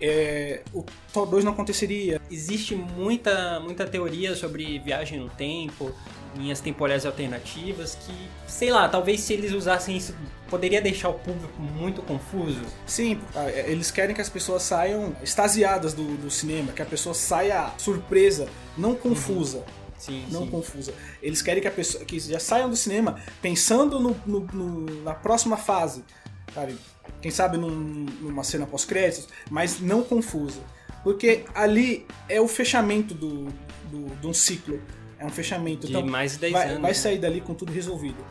[0.00, 2.20] é, o Thor 2 não aconteceria.
[2.30, 5.92] Existe muita, muita teoria sobre viagem no tempo,
[6.36, 8.12] linhas temporais alternativas, que,
[8.46, 10.14] sei lá, talvez se eles usassem isso,
[10.50, 12.60] poderia deixar o público muito confuso.
[12.86, 17.14] Sim, é, eles querem que as pessoas saiam extasiadas do, do cinema, que a pessoa
[17.14, 18.46] saia surpresa,
[18.76, 19.58] não confusa.
[19.58, 19.83] Uhum.
[20.06, 20.50] Sim, não sim.
[20.50, 20.92] confusa.
[21.22, 25.14] Eles querem que a pessoa que já saiam do cinema pensando no, no, no na
[25.14, 26.04] próxima fase,
[26.52, 26.76] sabe?
[27.20, 30.60] quem sabe num, numa cena pós-créditos, mas não confusa.
[31.02, 33.44] Porque ali é o fechamento do,
[33.90, 34.80] do, de um ciclo.
[35.18, 35.86] É um fechamento.
[35.86, 36.82] De então, mais de 10 vai, anos.
[36.82, 36.94] Vai né?
[36.94, 38.24] sair dali com tudo resolvido.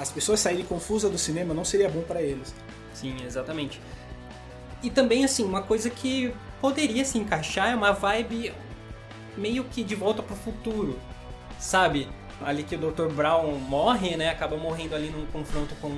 [0.00, 2.54] As pessoas saírem confusas do cinema não seria bom para eles.
[2.92, 3.80] Sim, exatamente.
[4.82, 8.52] E também, assim, uma coisa que poderia se encaixar é uma vibe
[9.36, 10.98] meio que de volta pro futuro,
[11.58, 12.08] sabe?
[12.44, 13.08] Ali que o Dr.
[13.12, 14.28] Brown morre, né?
[14.28, 15.90] Acaba morrendo ali num confronto com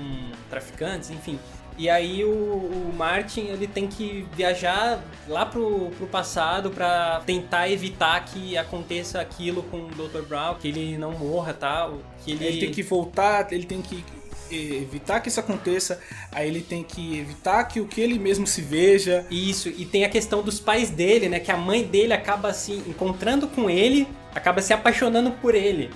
[0.49, 1.39] traficantes, enfim.
[1.77, 7.71] E aí o, o, Martin ele tem que viajar lá pro, pro passado para tentar
[7.71, 10.23] evitar que aconteça aquilo com o Dr.
[10.23, 12.01] Brown, que ele não morra tal.
[12.25, 12.45] Que ele...
[12.45, 14.05] ele tem que voltar, ele tem que
[14.51, 16.01] evitar que isso aconteça,
[16.33, 19.27] aí ele tem que evitar que o que ele mesmo se veja.
[19.31, 21.41] Isso, e tem a questão dos pais dele, né?
[21.41, 25.91] Que a mãe dele acaba se encontrando com ele, acaba se apaixonando por ele.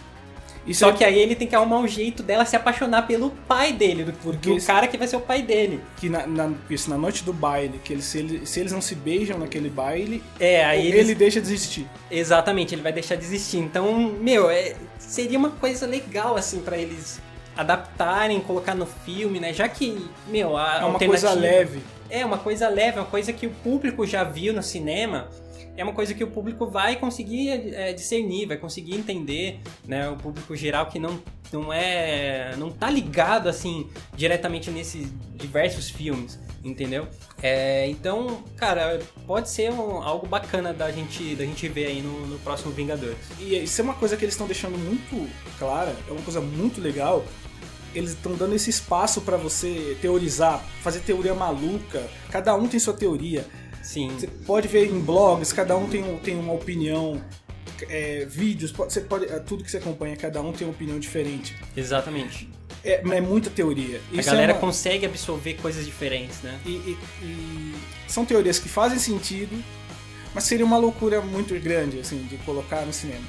[0.67, 0.93] E Só é...
[0.93, 4.12] que aí ele tem que arrumar um jeito dela se apaixonar pelo pai dele, do,
[4.12, 5.81] Porque do cara que vai ser o pai dele.
[5.97, 8.81] Que na, na, isso, na noite do baile, que eles, se, ele, se, eles não
[8.81, 11.17] se beijam naquele baile, é, aí ele eles...
[11.17, 11.87] deixa de existir.
[12.11, 13.59] Exatamente, ele vai deixar de existir.
[13.59, 17.21] Então, meu, é, seria uma coisa legal, assim, para eles
[17.57, 19.53] adaptarem, colocar no filme, né?
[19.53, 21.83] Já que, meu, a É uma coisa leve.
[22.11, 25.29] É, uma coisa leve, uma coisa que o público já viu no cinema
[25.77, 30.09] é uma coisa que o público vai conseguir é, discernir, vai conseguir entender, né?
[30.09, 32.55] O público geral que não, não é.
[32.57, 37.09] não tá ligado assim diretamente nesses diversos filmes, entendeu?
[37.43, 42.27] É, então, cara, pode ser um, algo bacana da gente, da gente ver aí no,
[42.27, 43.17] no próximo Vingadores.
[43.41, 46.81] E isso é uma coisa que eles estão deixando muito clara, é uma coisa muito
[46.81, 47.25] legal.
[47.95, 52.09] Eles estão dando esse espaço para você teorizar, fazer teoria maluca.
[52.31, 53.47] Cada um tem sua teoria.
[53.83, 54.11] Sim.
[54.19, 57.21] Você pode ver em blogs, cada um tem, tem uma opinião.
[57.89, 61.57] É, vídeos, você pode, é, tudo que você acompanha, cada um tem uma opinião diferente.
[61.77, 62.49] Exatamente.
[62.85, 64.01] É, é muita teoria.
[64.13, 64.61] A Isso galera é uma...
[64.61, 66.61] consegue absorver coisas diferentes, né?
[66.65, 67.75] E, e, e,
[68.07, 69.63] são teorias que fazem sentido,
[70.35, 73.25] mas seria uma loucura muito grande, assim, de colocar no cinema.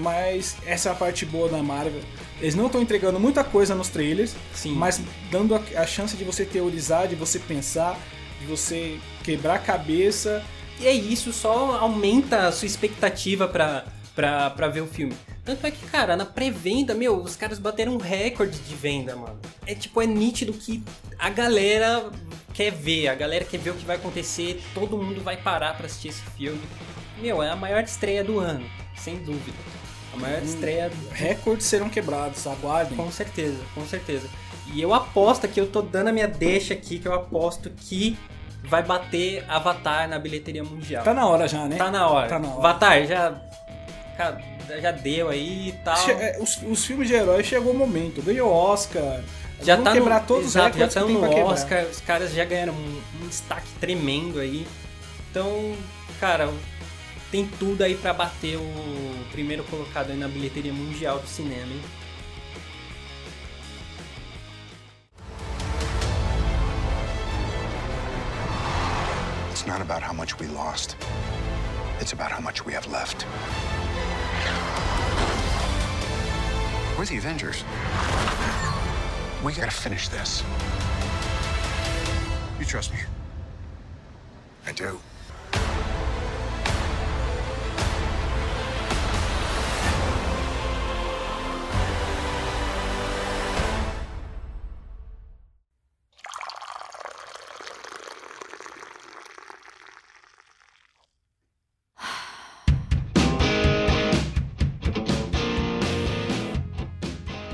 [0.00, 2.00] Mas essa é a parte boa da Marvel.
[2.40, 4.72] Eles não estão entregando muita coisa nos trailers, Sim.
[4.72, 7.98] mas dando a, a chance de você teorizar, de você pensar,
[8.40, 10.44] de você quebrar a cabeça.
[10.78, 15.14] E é isso, só aumenta a sua expectativa pra, pra, pra ver o filme.
[15.44, 19.38] Tanto é que, cara, na pré-venda, meu, os caras bateram um recorde de venda, mano.
[19.64, 20.82] É tipo, é nítido que
[21.18, 22.10] a galera
[22.52, 25.86] quer ver, a galera quer ver o que vai acontecer, todo mundo vai parar pra
[25.86, 26.60] assistir esse filme.
[27.20, 29.56] Meu, é a maior estreia do ano, sem dúvida.
[30.14, 30.90] A maior estreia.
[31.12, 32.96] Recordes serão quebrados, aguardem.
[32.96, 34.28] Com certeza, com certeza.
[34.72, 38.18] E eu aposto que eu tô dando a minha deixa aqui, que eu aposto que
[38.64, 41.04] vai bater Avatar na bilheteria mundial.
[41.04, 41.76] Tá na hora já, né?
[41.76, 42.28] Tá na hora.
[42.28, 42.58] Tá na hora.
[42.58, 43.34] Avatar já.
[44.16, 44.42] cara,
[44.80, 46.10] já deu aí e tal.
[46.10, 48.22] É, Os, os filmes de herói chegou o momento.
[48.22, 49.20] Ganhou Oscar.
[49.62, 51.52] Já Vão tá quebrar no, todos os exato, já recordes que estão tem no quebrar.
[51.54, 54.66] Oscar, os caras já ganharam um, um destaque tremendo aí.
[55.30, 55.74] Então,
[56.20, 56.50] cara,
[57.36, 61.82] tem tudo aí pra bater o primeiro colocado aí na bilheteria mundial do cinema, hein?
[69.50, 70.96] It's not about how much we lost,
[72.00, 73.26] it's about how much we have left.
[76.96, 77.64] We're the Avengers.
[79.44, 80.42] We gotta finish this.
[82.58, 83.00] You trust me?
[84.66, 84.98] I do.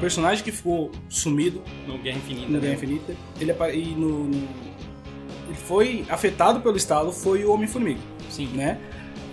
[0.02, 2.46] Personagem que ficou sumido No Guerra Infinita.
[2.48, 2.60] no né?
[2.60, 4.48] Guerra Infinita, ele, e no, no-
[5.48, 8.46] ele foi afetado pelo estalo, foi o Homem-Formiga, Sim.
[8.48, 8.78] né?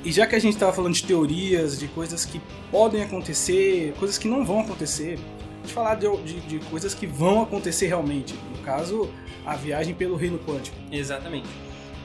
[0.03, 2.39] E já que a gente tava falando de teorias, de coisas que
[2.71, 5.19] podem acontecer, coisas que não vão acontecer,
[5.65, 8.33] de falar de, de, de coisas que vão acontecer realmente.
[8.55, 9.09] No caso,
[9.45, 10.77] a viagem pelo reino quântico.
[10.91, 11.47] Exatamente.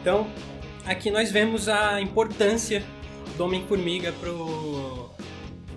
[0.00, 0.26] Então,
[0.84, 2.82] aqui nós vemos a importância
[3.36, 4.12] do Homem-Formiga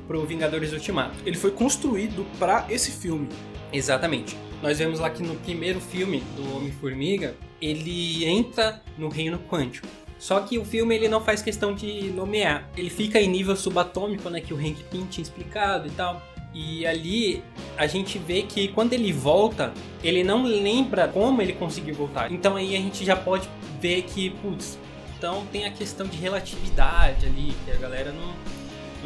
[0.07, 1.15] pro, Vingadores Ultimato.
[1.25, 3.27] Ele foi construído para esse filme.
[3.71, 4.37] Exatamente.
[4.61, 9.87] Nós vemos lá que no primeiro filme do Homem-Formiga, ele entra no reino quântico.
[10.17, 12.67] Só que o filme ele não faz questão de nomear.
[12.75, 16.21] Ele fica em nível subatômico, né, que o Hank Pym tinha explicado e tal.
[16.53, 17.43] E ali
[17.77, 19.71] a gente vê que quando ele volta,
[20.03, 22.31] ele não lembra como ele conseguiu voltar.
[22.31, 23.47] Então aí a gente já pode
[23.79, 24.79] ver que, putz,
[25.17, 28.33] então tem a questão de relatividade ali, que a galera não,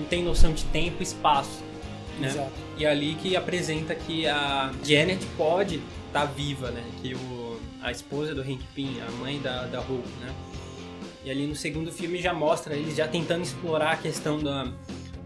[0.01, 1.63] não tem noção de tempo e espaço.
[2.19, 2.27] Né?
[2.27, 2.51] Exato.
[2.77, 6.83] E é ali que apresenta que a Janet pode estar viva, né?
[7.01, 10.33] Que o, a esposa do Hank Pym, a mãe da, da Hope, né?
[11.23, 14.71] E ali no segundo filme já mostra eles já tentando explorar a questão da,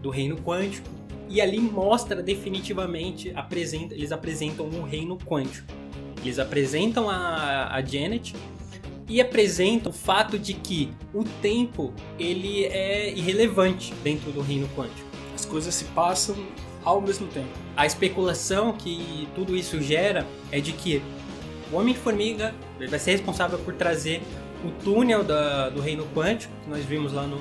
[0.02, 0.88] do reino quântico.
[1.28, 5.66] E ali mostra definitivamente, apresenta, eles apresentam um reino quântico.
[6.22, 8.34] Eles apresentam a, a Janet
[9.08, 15.06] e apresentam o fato de que o tempo ele é irrelevante dentro do reino quântico.
[15.34, 16.34] As coisas se passam
[16.84, 17.48] ao mesmo tempo.
[17.76, 21.02] A especulação que tudo isso gera é de que
[21.72, 22.54] o Homem-Formiga
[22.88, 24.22] vai ser responsável por trazer
[24.64, 27.36] o túnel da- do reino quântico, que nós vimos lá no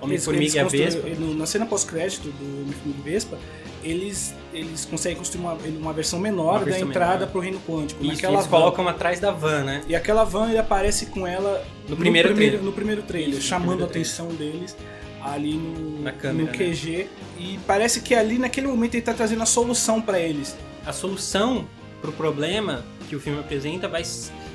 [0.00, 1.08] Homem-Formiga e a Vespa.
[1.36, 3.38] Na cena pós-crédito do Homem-Formiga e Vespa,
[3.82, 7.30] eles, eles conseguem construir uma, uma versão menor Uma da versão entrada menor.
[7.32, 8.02] pro reino quântico.
[8.04, 8.58] Isso, naquela eles van.
[8.58, 9.82] colocam atrás da van, né?
[9.88, 12.62] E aquela van ele aparece com ela No primeiro trailer.
[12.62, 14.76] no primeiro trailer, Isso, no chamando primeiro a atenção deles
[15.22, 16.52] ali no, câmera, no né?
[16.72, 17.08] QG.
[17.38, 20.56] E parece que ali naquele momento ele tá trazendo a solução pra eles.
[20.86, 21.66] A solução
[22.00, 24.02] pro problema que o filme apresenta vai,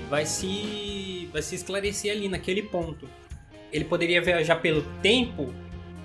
[0.10, 3.08] vai se vai se esclarecer ali naquele ponto.
[3.72, 5.54] Ele poderia viajar pelo tempo,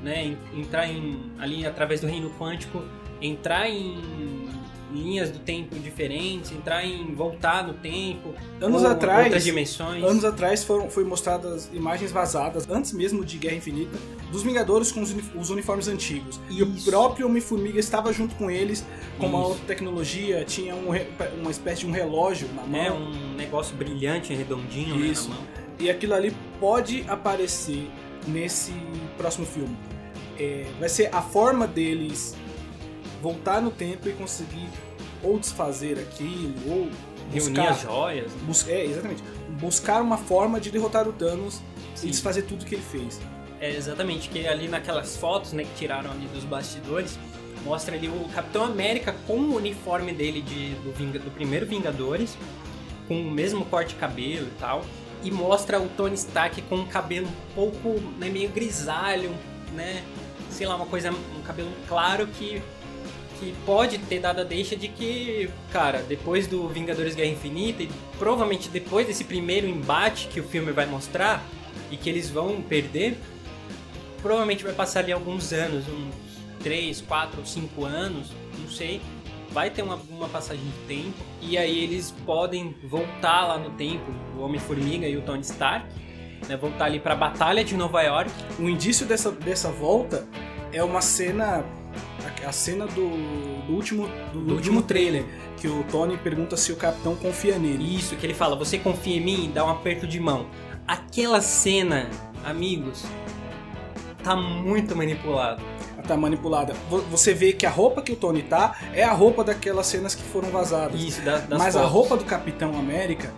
[0.02, 2.82] né, en- entrar em ali através do reino quântico,
[3.20, 3.98] entrar em
[4.92, 10.04] linhas do tempo diferentes, entrar em voltar no tempo, Anos atrás- outras dimensões.
[10.04, 13.98] Anos atrás foram, foi mostradas imagens vazadas, antes mesmo de Guerra Infinita,
[14.30, 16.38] dos Vingadores com os, uni- os uniformes antigos.
[16.48, 16.88] E o Isso.
[16.88, 18.86] próprio Homem-Formiga estava junto com eles,
[19.18, 19.48] com uma Isso.
[19.48, 20.90] outra tecnologia, tinha um
[21.40, 22.80] uma espécie de um relógio na mão.
[22.80, 25.28] É um negócio brilhante, redondinho né, Isso.
[25.28, 25.44] na mão.
[25.80, 27.90] E aquilo ali pode aparecer
[28.28, 28.72] nesse
[29.18, 29.76] próximo filme.
[30.38, 32.36] É, vai ser a forma deles
[33.24, 34.68] voltar no tempo e conseguir
[35.22, 36.90] ou desfazer aquilo, ou
[37.32, 38.30] Reunir buscar, as joias.
[38.32, 38.38] né?
[38.44, 39.22] bus- é, exatamente.
[39.58, 41.62] Buscar uma forma de derrotar o Thanos
[41.94, 42.08] Sim.
[42.08, 43.18] e desfazer tudo que ele fez.
[43.58, 47.18] É exatamente, que ali naquelas fotos né, que tiraram ali dos bastidores,
[47.64, 52.36] mostra ali o Capitão América com o uniforme dele de, do, Vinga- do primeiro Vingadores,
[53.08, 54.84] com o mesmo corte de cabelo e tal,
[55.22, 59.34] e mostra o Tony Stark com um cabelo um pouco né, meio grisalho,
[59.72, 60.02] né?
[60.50, 62.62] Sei lá, uma coisa, um cabelo claro que,
[63.38, 67.90] que pode ter dado a deixa de que, cara, depois do Vingadores Guerra Infinita e
[68.18, 71.42] provavelmente depois desse primeiro embate que o filme vai mostrar
[71.90, 73.18] e que eles vão perder,
[74.22, 76.14] provavelmente vai passar ali alguns anos, uns
[76.62, 79.00] 3, 4 5 anos, não sei.
[79.50, 81.14] Vai ter uma, uma passagem de tempo.
[81.40, 85.86] E aí eles podem voltar lá no tempo, o Homem-Formiga e o Tony Stark,
[86.48, 86.56] né?
[86.56, 88.30] Voltar ali pra Batalha de Nova York.
[88.58, 90.26] Um indício dessa, dessa volta
[90.72, 91.64] é uma cena
[92.44, 93.10] a, a cena do,
[93.66, 95.24] do último do, Do último trailer.
[95.56, 97.96] que o Tony pergunta se o capitão confia nele.
[97.96, 99.50] Isso, que ele fala, você confia em mim?
[99.54, 100.46] Dá um aperto de mão.
[100.86, 102.10] Aquela cena,
[102.44, 103.04] amigos,
[104.22, 105.62] tá muito manipulado.
[106.06, 106.74] Tá manipulada.
[106.90, 110.14] Vo- Você vê que a roupa que o Tony tá é a roupa daquelas cenas
[110.14, 111.00] que foram vazadas.
[111.00, 111.92] Isso, da, das Mas a fotos.
[111.94, 113.32] roupa do Capitão América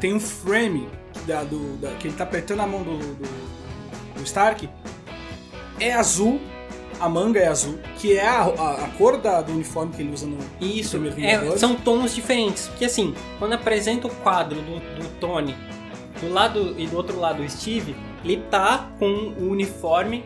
[0.00, 0.88] tem um frame
[1.26, 3.28] da, do, da- que ele tá apertando a mão do, do,
[4.14, 4.66] do Stark.
[5.78, 6.40] É azul,
[7.00, 10.12] a manga é azul, que é a, a, a cor da, do uniforme que ele
[10.12, 10.38] usa no.
[10.60, 12.68] Isso, Primeiro é, são tons diferentes.
[12.68, 15.54] Porque assim, quando apresenta o quadro do, do Tony
[16.20, 19.06] do lado e do outro lado o Steve, ele tá com
[19.38, 20.24] o uniforme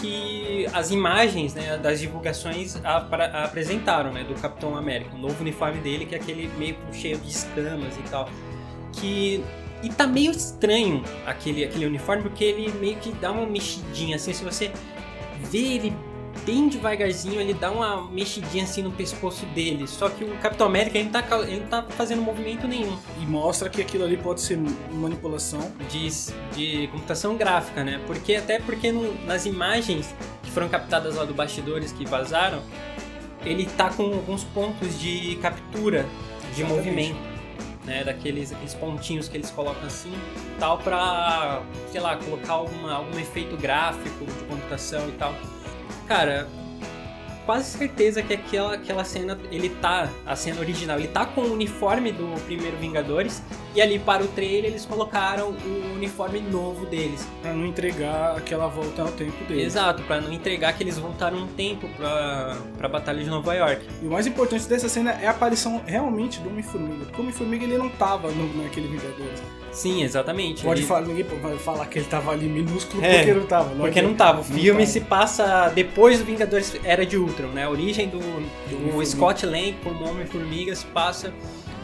[0.00, 5.80] que as imagens né, das divulgações apra- apresentaram, né, do Capitão América, o novo uniforme
[5.80, 8.28] dele, que é aquele meio cheio de escamas e tal.
[8.92, 9.42] Que.
[9.82, 14.32] E tá meio estranho aquele, aquele uniforme, porque ele meio que dá uma mexidinha, assim,
[14.32, 14.70] se você
[15.50, 15.92] vê ele
[16.46, 19.86] bem devagarzinho, ele dá uma mexidinha assim no pescoço dele.
[19.88, 23.26] Só que o Capitão América ele não tá, ele não tá fazendo movimento nenhum E
[23.26, 24.56] mostra que aquilo ali pode ser
[24.92, 25.72] manipulação.
[25.90, 26.08] de,
[26.54, 28.00] de computação gráfica, né?
[28.06, 32.62] Porque até porque no- nas imagens que foram captadas lá do bastidores que vazaram,
[33.44, 36.06] ele tá com alguns pontos de captura
[36.54, 36.86] de Exatamente.
[36.88, 37.36] movimento.
[37.84, 40.10] Né, daqueles aqueles pontinhos que eles colocam assim,
[40.58, 45.32] tal pra, sei lá, colocar alguma, algum efeito gráfico de computação e tal.
[46.06, 46.46] Cara,
[47.46, 51.52] quase certeza que aquela, aquela cena, ele tá, a cena original, ele tá com o
[51.52, 53.42] uniforme do primeiro Vingadores,
[53.74, 57.26] e ali para o trailer eles colocaram o uniforme novo deles.
[57.40, 59.62] Pra não entregar aquela volta ao tempo dele.
[59.62, 63.86] Exato, para não entregar que eles voltaram um tempo pra, pra Batalha de Nova York.
[64.02, 67.04] E o mais importante dessa cena é a aparição realmente do Homem-Formiga.
[67.04, 69.42] Porque o Homem-Formiga ele não tava no, naquele Vingadores.
[69.76, 70.62] Sim, exatamente.
[70.62, 73.74] Pode Ele- falar, ninguém vai falar que ele tava ali minúsculo É, porque não tava.
[73.74, 74.40] Porque não tava.
[74.40, 74.86] O filme tava.
[74.86, 77.64] se passa depois do Vingadores Era de Ultron, né?
[77.64, 79.04] A origem do, do Homem-Formiga.
[79.04, 81.32] Scott Lang como Homem-Formiga se passa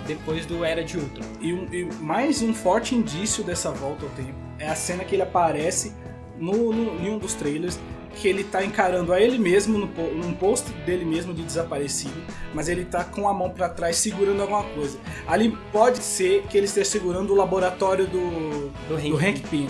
[0.06, 1.24] depois do Era de Ultron.
[1.40, 5.14] E, um- e mais um forte indício dessa volta ao tempo é a cena que
[5.14, 5.92] ele aparece
[6.38, 7.78] no, no- em um dos trailers
[8.12, 12.22] que ele tá encarando a ele mesmo no, num post dele mesmo de desaparecido,
[12.54, 14.98] mas ele tá com a mão pra trás segurando alguma coisa.
[15.26, 19.68] Ali pode ser que ele esteja segurando o laboratório do, Do Hank do Hank Pym,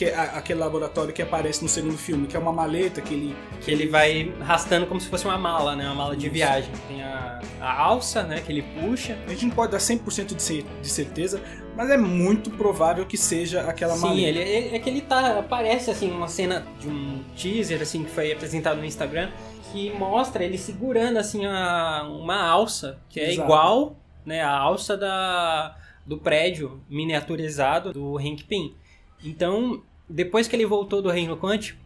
[0.00, 3.12] que é a- aquele laboratório que aparece no segundo filme, que é uma maleta que
[3.12, 5.84] ele Que ele vai arrastando como se fosse uma mala, né?
[5.84, 6.32] Uma mala de Isso.
[6.34, 6.72] viagem.
[6.88, 8.40] Tem a, a alça, né?
[8.40, 9.18] Que ele puxa.
[9.26, 11.42] a gente não pode dar 100% de, de certeza,
[11.76, 14.22] mas é muito provável que seja aquela Sim, maleta.
[14.26, 15.38] ele, é é que ele tá.
[15.38, 19.28] Aparece assim uma cena de um teaser assim que foi apresentado no Instagram
[19.70, 23.42] que mostra ele segurando assim a- uma alça que é Exato.
[23.46, 28.74] igual, né, a alça da do prédio miniaturizado do Hank Pym.
[29.22, 31.78] Então, depois que ele voltou do Reino Quântico,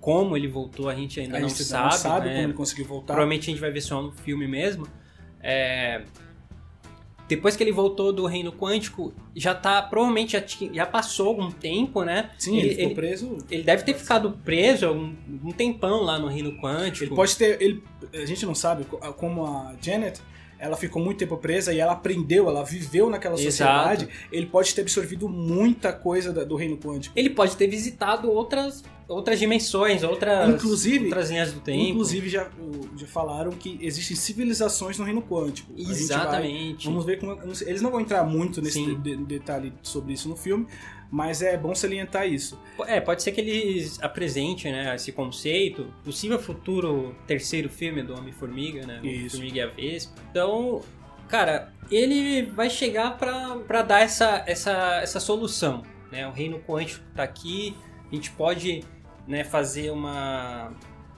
[0.00, 2.34] como ele voltou a gente ainda a não gente sabe, não sabe né?
[2.34, 3.14] como ele conseguiu voltar.
[3.14, 4.86] Provavelmente a gente vai ver só no filme mesmo.
[5.42, 6.02] É,
[7.26, 9.80] Depois que ele voltou do reino quântico, já tá.
[9.80, 12.30] Provavelmente já, já passou algum tempo, né?
[12.38, 13.38] Sim, ele, ficou ele, preso.
[13.50, 17.04] ele deve ter ficado preso um, um tempão lá no reino quântico.
[17.06, 17.60] Ele pode ter.
[17.62, 17.82] Ele,
[18.12, 20.20] a gente não sabe co- como a Janet.
[20.58, 23.50] Ela ficou muito tempo presa e ela aprendeu, ela viveu naquela Exato.
[23.50, 24.08] sociedade.
[24.32, 27.12] Ele pode ter absorvido muita coisa do reino quântico.
[27.18, 31.78] Ele pode ter visitado outras, outras dimensões, outras, Inclusive- outras linhas do tempo.
[31.82, 32.48] Inclusive, já,
[32.96, 35.72] já falaram que existem civilizações no reino quântico.
[35.74, 36.86] A gente vai- Exatamente.
[36.86, 37.32] vamos ver como.
[37.66, 40.66] Eles não vão entrar muito nesse de- detalhe sobre isso no filme,
[41.14, 42.60] mas é bom salientar isso.
[42.88, 48.84] É, pode ser que eles apresentem né, esse conceito, possível futuro terceiro filme do Homem-Formiga,
[48.84, 48.98] né?
[49.00, 49.36] Isso.
[49.36, 50.20] Homem-Formiga e a Vespa.
[50.28, 50.80] Então,
[51.28, 56.26] cara, ele vai chegar pra, pra dar essa, essa, essa solução, né?
[56.26, 57.76] O reino quântico tá aqui,
[58.10, 58.82] a gente pode
[59.24, 60.72] né, fazer uma...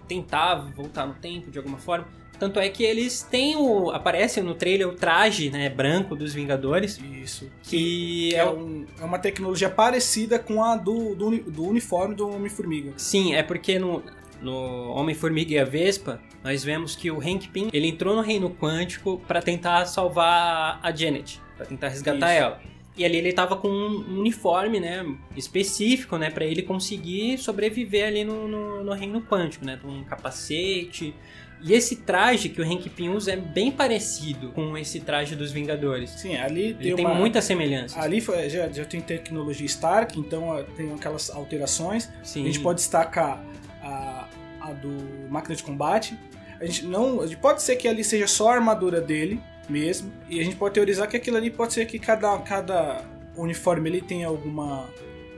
[0.07, 2.07] tentar voltar no tempo de alguma forma.
[2.39, 3.91] Tanto é que eles têm o...
[3.91, 7.51] aparece no trailer o traje né, branco dos Vingadores, Isso.
[7.63, 12.15] que É, é o um- é uma tecnologia parecida com a do, do, do uniforme
[12.15, 12.93] do Homem-Formiga.
[12.97, 14.03] Sim, é porque no,
[14.43, 18.51] no Homem-Formiga e a Vespa, nós vemos que o Hank Pym, ele entrou no Reino
[18.51, 22.43] Quântico pra tentar salvar a Janet, pra tentar resgatar Isso.
[22.45, 22.61] ela.
[22.99, 25.05] E ali ele tava com um uniforme, né,
[25.37, 31.15] específico, né, para ele conseguir sobreviver ali no, no, no Reino Quântico, né, um capacete.
[31.63, 35.51] E esse traje que o Hank Pym usa é bem parecido com esse traje dos
[35.51, 36.11] Vingadores.
[36.11, 37.97] Sim, ali tem, Ele tem uma, muitas semelhanças.
[37.99, 42.11] Ali foi- já, já tem tecnologia Stark, então tem aquelas alterações.
[42.23, 42.43] Sim.
[42.43, 43.43] A gente pode destacar
[43.83, 44.29] a,
[44.61, 46.17] a do máquina de combate.
[46.61, 50.45] A gente não, pode ser que ali seja só a armadura dele mesmo, e a
[50.45, 53.03] gente pode teorizar que aquilo ali pode ser que cada, cada
[53.35, 54.89] uniforme ele tem alguma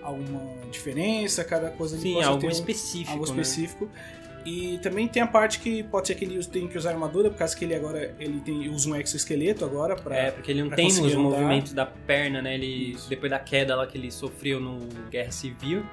[0.03, 0.41] alguma
[0.71, 3.11] diferença, cada coisa ali Sim, algo ter um- específico.
[3.13, 3.31] algo né?
[4.49, 7.37] E também tem a parte que pode ser que ele tenha que usar armadura, por
[7.37, 10.17] causa que ele agora ele tem, usa um exoesqueleto agora pra.
[10.17, 11.19] É, porque ele não tem os andar.
[11.19, 12.55] movimentos da perna, né?
[12.55, 13.11] Ele, Isso.
[13.11, 14.79] depois da queda lá que ele sofreu no
[15.11, 15.85] Guerra Civil.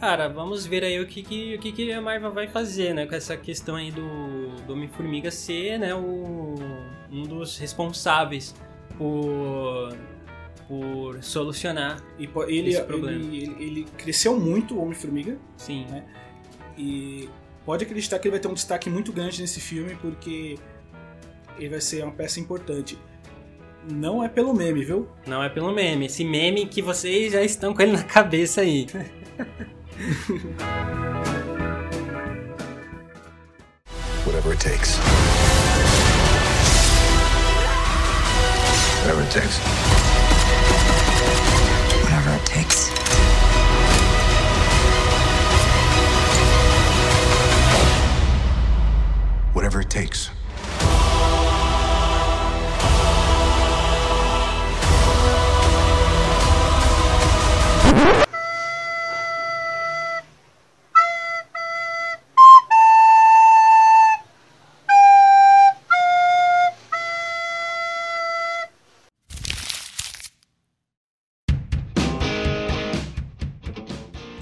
[0.00, 3.06] Cara, vamos ver aí o que, que, o que, que a Marvel vai fazer, né?
[3.06, 5.94] Com essa questão aí do, do Homem-Formiga ser, né?
[5.94, 6.56] O,
[7.12, 8.56] um dos responsáveis
[8.98, 9.96] por,
[10.66, 12.02] por solucionar.
[12.18, 13.24] E ele, esse ele, problema.
[13.24, 15.86] ele, ele cresceu muito, o Homem-Formiga, Sim.
[15.88, 16.04] né?
[16.76, 17.28] E
[17.64, 20.58] pode acreditar que ele vai ter um destaque muito grande nesse filme, porque
[21.58, 22.98] ele vai ser uma peça importante.
[23.90, 25.08] Não é pelo meme, viu?
[25.26, 26.06] Não é pelo meme.
[26.06, 28.86] Esse meme que vocês já estão com ele na cabeça aí.
[34.26, 34.98] Whatever it takes.
[39.02, 39.58] Whatever it takes.
[42.02, 42.75] Whatever it takes.
[49.76, 50.30] Whatever it takes.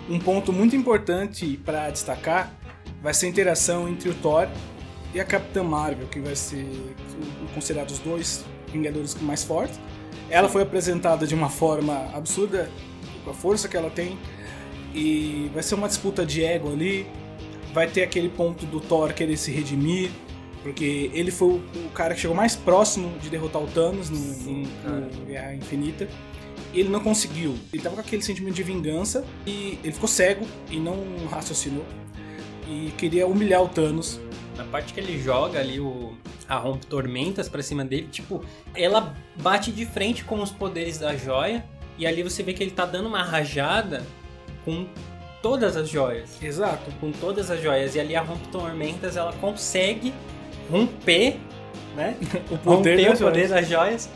[0.08, 2.52] Um ponto muito importante para destacar
[3.02, 4.48] vai ser a interação entre o Thor
[5.14, 6.66] e a Capitã Marvel, que vai ser
[7.54, 9.78] considerado os dois Vingadores mais fortes.
[10.28, 12.68] Ela foi apresentada de uma forma absurda,
[13.24, 14.18] com a força que ela tem,
[14.92, 17.06] e vai ser uma disputa de ego ali.
[17.72, 20.10] Vai ter aquele ponto do Thor querer se redimir,
[20.62, 21.56] porque ele foi o,
[21.86, 26.08] o cara que chegou mais próximo de derrotar o Thanos no, Sim, no- Guerra Infinita.
[26.72, 27.54] E ele não conseguiu.
[27.72, 30.96] Ele tava com aquele sentimento de vingança e ele ficou cego e não
[31.30, 31.84] raciocinou.
[32.68, 34.18] E queria humilhar o Thanos.
[34.56, 36.14] Na parte que ele joga ali o
[36.48, 38.44] a rompe tormentas pra cima dele, tipo,
[38.74, 41.64] ela bate de frente com os poderes da joia
[41.98, 44.04] e ali você vê que ele tá dando uma rajada
[44.64, 44.86] com
[45.42, 46.90] todas as joias, Exato.
[47.00, 50.12] com todas as joias e ali a rompe tormentas ela consegue
[50.70, 51.36] romper,
[51.96, 52.16] né?
[52.50, 52.64] O poder
[52.96, 53.50] romper das o poder joias.
[53.50, 54.10] das joias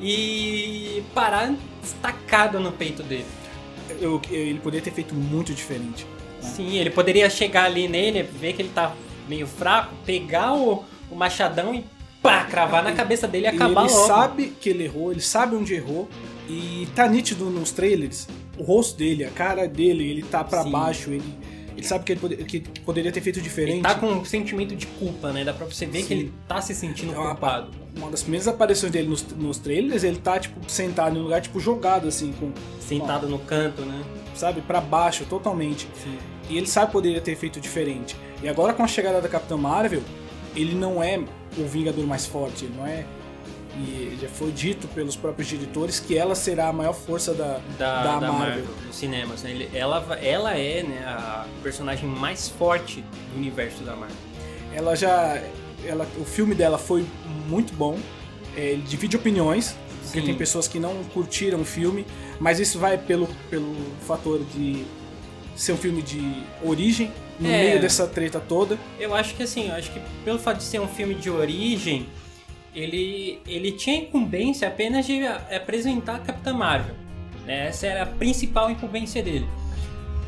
[0.00, 3.26] e parar estacado no peito dele.
[4.00, 6.06] Eu- eu- ele poderia ter feito muito diferente.
[6.40, 8.94] Sim, ele poderia chegar ali nele, ver que ele tá
[9.30, 11.84] meio fraco, pegar o, o machadão e
[12.20, 14.06] pá, cravar na cabeça dele e acabar ele logo.
[14.06, 16.08] sabe que ele errou, ele sabe onde errou.
[16.48, 18.26] E tá nítido nos trailers
[18.58, 20.70] o rosto dele, a cara dele, ele tá pra Sim.
[20.72, 21.22] baixo, ele,
[21.76, 23.74] ele sabe que ele pode- que poderia ter feito diferente.
[23.76, 25.44] Ele tá com um sentimento de culpa, né?
[25.44, 26.06] Dá pra você ver Sim.
[26.08, 27.70] que ele tá se sentindo É uma- culpado.
[27.96, 31.40] Uma das primeiras aparições dele nos, nos trailers, ele tá, tipo, sentado em um lugar,
[31.40, 32.50] tipo, jogado, assim, com,
[32.80, 34.02] Sentado no canto, né?
[34.34, 35.86] sabe, pra baixo, totalmente.
[36.02, 36.18] Sim.
[36.50, 38.16] E ele sabe que poderia ter feito diferente.
[38.42, 40.02] E agora com a chegada da Capitã Marvel,
[40.54, 41.18] ele não é
[41.56, 43.06] o Vingador mais forte, não é.
[43.76, 48.02] E já foi dito pelos próprios diretores que ela será a maior força da, Da,
[48.02, 48.32] da da, Marvel.
[48.32, 49.42] Marvel, dos cinemas.
[49.44, 49.68] né?
[49.72, 54.16] Ela, ela é né, a personagem mais forte do universo da Marvel.
[54.74, 55.40] Ela já.
[55.86, 57.06] Ela, o filme dela foi
[57.48, 57.96] muito bom.
[58.56, 60.26] É, ele divide opiniões, porque Sim.
[60.26, 62.04] tem pessoas que não curtiram o filme,
[62.40, 63.72] mas isso vai pelo, pelo
[64.04, 64.84] fator de
[65.60, 66.20] ser um filme de
[66.62, 67.64] origem, no É.
[67.64, 68.78] meio dessa treta toda.
[68.98, 72.06] Eu acho que assim, eu acho que pelo fato de ser um filme de origem,
[72.74, 76.94] ele, ele tinha incumbência apenas de apresentar a Capitã Marvel.
[77.46, 77.66] né?
[77.68, 79.46] Essa era a principal incumbência dele.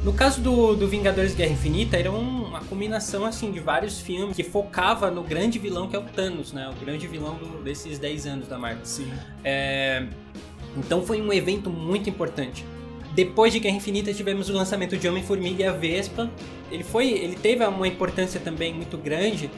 [0.02, 4.34] No caso do, do Vingadores Guerra Infinita, era um- uma combinação assim de vários filmes
[4.34, 6.68] que focava no grande vilão que é o Thanos, né?
[6.68, 8.84] O grande vilão do- desses 10 anos da Marvel.
[8.84, 9.10] Sim.
[9.44, 10.06] É,
[10.76, 12.64] Então foi um evento muito importante.
[13.14, 16.30] Depois de Guerra Infinita tivemos o lançamento de Homem-Formiga e a Vespa.
[16.70, 19.50] Ele foi, ele teve uma importância também muito grande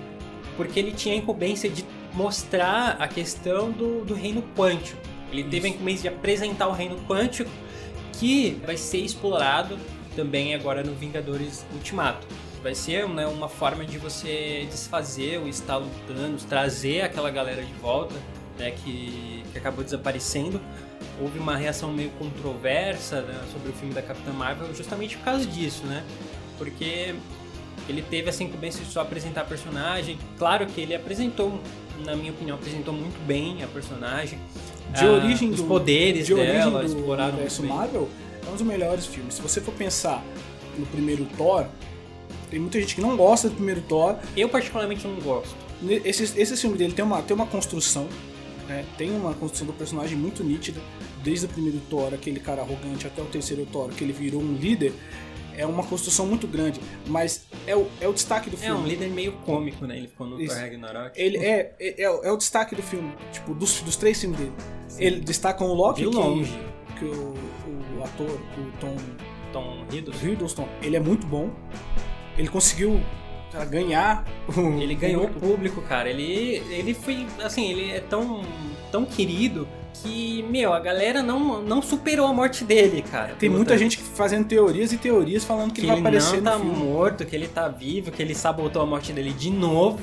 [0.57, 5.00] porque ele tinha a incumbência de mostrar a questão do, do reino quântico.
[5.30, 7.50] Ele teve a incumbência de apresentar o reino quântico
[8.12, 9.76] que vai ser explorado
[10.14, 12.26] também agora no Vingadores Ultimato.
[12.62, 17.72] Vai ser né, uma forma de você desfazer o estalo Thanos, trazer aquela galera de
[17.74, 18.14] volta
[18.59, 20.61] né, que, que acabou desaparecendo.
[21.20, 25.46] Houve uma reação meio controversa né, sobre o filme da Capitã Marvel justamente por causa
[25.46, 26.02] disso, né?
[26.58, 27.14] Porque
[27.88, 30.18] ele teve essa incumbência de só apresentar a personagem.
[30.38, 31.60] Claro que ele apresentou,
[32.04, 34.38] na minha opinião, apresentou muito bem a personagem.
[34.92, 37.64] De Ah, origem os do poderes de dela, origem do exploraram universo.
[37.64, 38.08] Marvel,
[38.46, 39.34] é um dos melhores filmes.
[39.34, 40.22] Se você for pensar
[40.78, 41.66] no primeiro Thor,
[42.50, 44.16] tem muita gente que não gosta do primeiro Thor.
[44.36, 45.54] Eu particularmente não gosto.
[46.04, 48.08] Esse, esse filme dele tem uma, tem uma construção,
[48.68, 48.84] né?
[48.98, 50.80] tem uma construção do personagem muito nítida,
[51.22, 54.54] desde o primeiro Thor, aquele cara arrogante, até o terceiro Thor, que ele virou um
[54.54, 54.92] líder.
[55.56, 58.80] é uma construção muito grande, mas é o, é o destaque do É filme.
[58.80, 59.96] um líder meio cômico, né?
[59.98, 60.52] Ele ficou no Isso.
[60.52, 61.12] Thor Ragnarok.
[61.20, 64.38] Ele é, é, é, o- é o destaque do filme, tipo, dos, dos três filmes
[64.40, 64.52] dele.
[64.98, 66.58] Ele destacam o Loki, De que, longe.
[66.98, 67.34] que o,
[67.98, 68.26] o ator,
[68.58, 68.96] o Tom
[69.52, 70.26] Tom Hiddleston.
[70.26, 71.48] Hiddleston, ele é muito bom.
[72.36, 73.00] Ele conseguiu
[73.62, 74.24] ganhar.
[74.48, 76.09] o- Ele ganhou o público, cara.
[76.09, 78.42] Ele, ele foi, assim, ele é tão,
[78.90, 79.68] tão querido
[80.02, 83.34] que, meu, a galera não, não superou a morte dele, cara.
[83.38, 86.52] Tem muita gente fazendo teorias e teorias falando que, que ele vai ele aparecer não
[86.52, 90.00] tá morto, que ele tá vivo, que ele sabotou a morte dele de novo,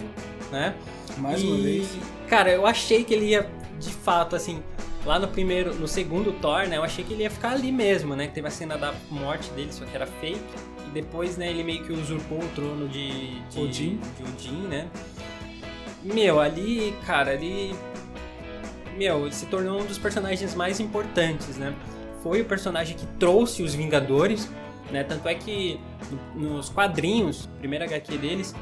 [0.52, 0.76] né?
[1.18, 1.88] Mais e, uma vez.
[2.30, 3.50] Cara, eu achei que ele ia,
[3.80, 4.64] de fato, assim,
[5.06, 6.78] lá no primeiro, no segundo Thor, né?
[6.78, 8.28] Eu achei que ele ia ficar ali mesmo, né?
[8.28, 10.40] Que teve a cena da morte dele, só que era fake.
[10.88, 14.00] E depois, né, ele meio que usurpou o trono de, de Odin.
[14.18, 14.88] de Odin, né?
[16.04, 17.76] Meu, ali, cara, ali.
[18.98, 21.74] Meu, ele se tornou um dos personagens mais importantes, né?
[22.22, 24.50] Foi o personagem que trouxe os Vingadores,
[24.92, 25.04] né?
[25.04, 25.80] Tanto é que
[26.36, 28.54] no- nos quadrinhos, primeira HQ deles,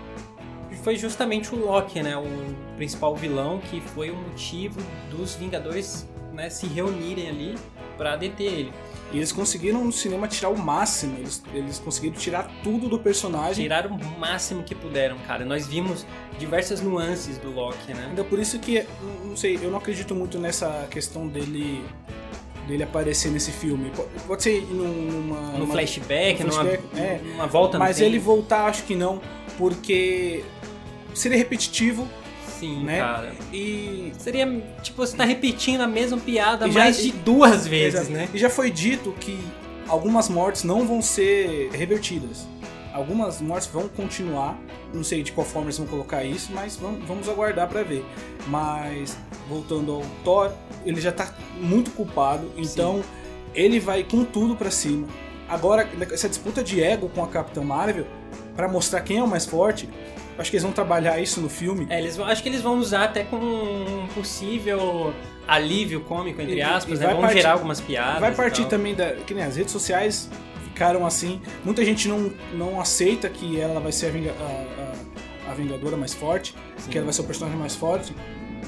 [0.84, 2.16] foi justamente o Loki, né?
[2.16, 4.80] O principal vilão que foi o motivo
[5.10, 6.08] dos Vingadores
[6.40, 7.56] né, se reunirem ali
[7.98, 8.74] pra deter ele.
[9.12, 11.18] E eles conseguiram no cinema tirar o máximo.
[11.18, 13.64] Eles, eles conseguiram tirar tudo do personagem.
[13.66, 15.44] Tiraram o máximo que puderam, cara.
[15.44, 16.06] Nós vimos
[16.38, 18.06] diversas nuances do Loki, né?
[18.10, 18.86] Ainda por isso que,
[19.26, 21.84] não sei, eu não acredito muito nessa questão dele
[22.68, 23.90] dele aparecer nesse filme.
[23.90, 25.42] Po- Pode ser num- numa...
[25.54, 27.20] No numa- flashback, numa, flashback, é.
[27.24, 29.20] numa volta no Mas ele voltar, acho que não,
[29.58, 30.44] porque
[31.16, 32.08] seria repetitivo
[32.60, 33.00] Sim, né?
[33.00, 33.32] cara.
[33.54, 34.12] e...
[34.18, 34.46] Seria,
[34.82, 38.28] tipo, você tá repetindo a mesma piada E já- mais de duas vezes, né?
[38.34, 39.40] E já foi dito que
[39.88, 42.46] algumas mortes não vão ser revertidas.
[42.94, 44.60] Algumas mortes vão continuar.
[44.94, 48.04] Não sei de qual forma eles vão colocar isso, mas vamos, vamos aguardar pra ver.
[48.48, 49.16] Mas
[49.48, 50.52] voltando ao Thor,
[50.86, 53.02] ele já tá muito culpado, então
[53.54, 55.08] ele vai com tudo pra cima.
[55.48, 58.06] Agora, essa disputa de ego com a Capitã Marvel,
[58.56, 59.88] pra mostrar quem é o mais forte,
[60.40, 61.86] acho que eles vão trabalhar isso no filme.
[61.90, 65.14] É, eles vão, acho que eles vão usar até com um possível
[65.48, 67.06] alívio cômico, entre E- aspas, e né?
[67.08, 68.20] vai Vão partir- gerar algumas piadas.
[68.20, 69.14] Vai e partir também da.
[69.14, 70.30] Que nem as redes sociais
[70.64, 71.42] ficaram assim.
[71.64, 75.98] Muita gente não, não aceita que ela vai ser a, vinga- a- a- a Vingadora
[75.98, 76.90] mais forte, Sim.
[76.92, 78.14] que ela vai ser o personagem mais forte.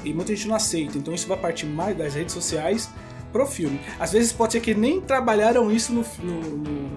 [0.04, 0.98] E muita gente não aceita.
[0.98, 2.90] Então isso vai partir mais das redes sociais
[3.32, 3.80] pro filme.
[4.00, 6.90] Às vezes pode ser que nem trabalharam isso no, no, no-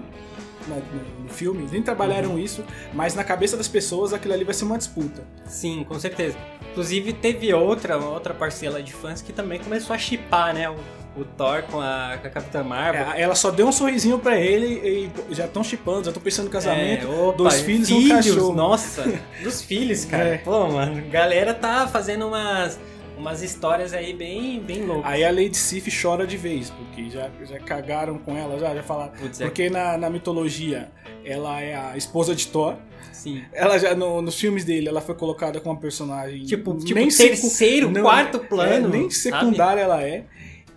[0.68, 2.38] na- no- filme, nem trabalharam Uhum.
[2.38, 2.64] isso,
[2.94, 5.22] mas na cabeça das pessoas aquilo ali vai ser uma disputa.
[5.46, 6.36] Sim, com certeza.
[6.72, 10.68] Inclusive teve outra, outra parcela de fãs que também começou a chipar, né?
[10.70, 10.76] O,
[11.18, 13.10] o Thor com a, com a Capitã Marvel.
[13.12, 16.44] É, ela só deu um sorrisinho pra ele e já estão chipando, já estão pensando
[16.46, 17.06] no casamento.
[17.06, 18.52] É, opa, dois filhos e um cachorro.
[18.54, 19.04] Nossa,
[19.42, 20.26] dos filhos, cara.
[20.34, 20.38] É.
[20.38, 22.78] Pô, mano, galera tá fazendo umas,
[23.16, 25.10] umas histórias aí bem, bem loucas.
[25.10, 28.82] Aí a Lady Sif chora de vez, porque já, já cagaram com ela, já, já
[28.82, 29.12] falaram.
[29.12, 30.90] Putz, é, Porque na, na mitologia
[31.24, 32.76] ela é a esposa de Thor.
[33.12, 33.42] sim.
[33.52, 36.44] Ela já, no- nos filmes dele, ela foi colocada como uma personagem.
[36.44, 38.88] Tipo, tipo nem secu- terceiro, não, quarto é, plano.
[38.88, 39.14] nem sabe?
[39.44, 40.24] secundária ela é.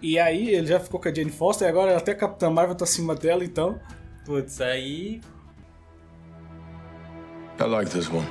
[0.01, 2.73] E aí ele já ficou com a Jane Foster, e agora até a Capitã Marvel
[2.75, 3.77] tá acima dela, então.
[4.25, 5.19] Putz, aí.
[7.59, 8.25] I like this one.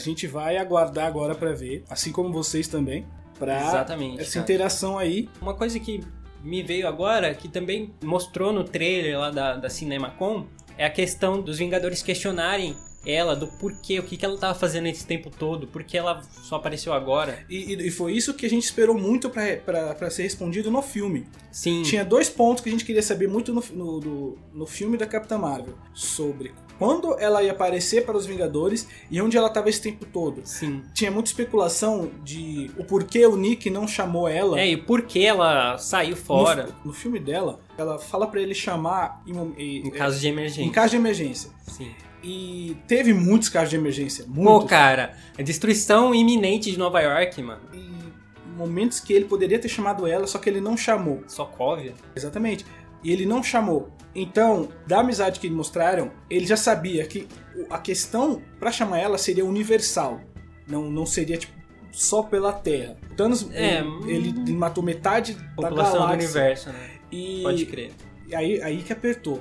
[0.00, 3.06] Gente vai aguardar agora pra ver, assim como vocês também,
[3.38, 4.42] pra Exatamente, essa cara.
[4.44, 5.28] interação aí.
[5.40, 6.02] Uma coisa que
[6.42, 10.46] me veio agora, que também mostrou no trailer lá da, da CinemaCon,
[10.76, 12.74] é a questão dos Vingadores questionarem
[13.06, 16.20] ela do porquê, o que, que ela tava fazendo esse tempo todo, por que ela
[16.42, 17.38] só apareceu agora.
[17.48, 21.26] E, e- foi isso que a gente esperou muito pra ser respondido no filme.
[21.50, 24.98] Sim, Tinha dois pontos que a gente queria saber muito no, no, do- no filme
[24.98, 25.74] da Capitã Marvel.
[25.94, 30.40] Sobre quando ela ia aparecer para os Vingadores e onde ela estava esse tempo todo.
[30.44, 30.82] sim.
[30.94, 34.58] Tinha muita especulação de o porquê o Nick não chamou ela.
[34.58, 38.54] É, e por que ela saiu No- fora, No, filme dela, ela fala pra ele
[38.54, 40.62] chamar em, mom- e- em caso de emergência.
[40.62, 41.50] em caso de emergência.
[41.68, 41.90] Sim.
[42.24, 44.24] E teve muitos casos de emergência.
[44.24, 44.70] Pô, Muitos.
[44.70, 47.60] cara, a destruição iminente de Nova York, mano.
[47.74, 47.90] E
[48.56, 51.22] momentos que ele poderia ter chamado ela, só que ele não chamou.
[51.26, 51.94] Sokovia.
[52.16, 52.64] Exatamente.
[53.02, 53.90] E ele não chamou.
[54.14, 57.28] Então, da amizade que mostraram, ele já sabia que
[57.70, 60.20] a questão pra chamar ela seria universal.
[60.66, 61.52] Não, não seria tipo
[61.92, 62.96] só pela Terra.
[63.10, 66.24] O Thanos É, ele, ele matou metade da População do galáxia.
[66.28, 66.90] universo, né?
[67.10, 67.92] E Pode crer.
[68.28, 69.40] e aí, aí que apertou.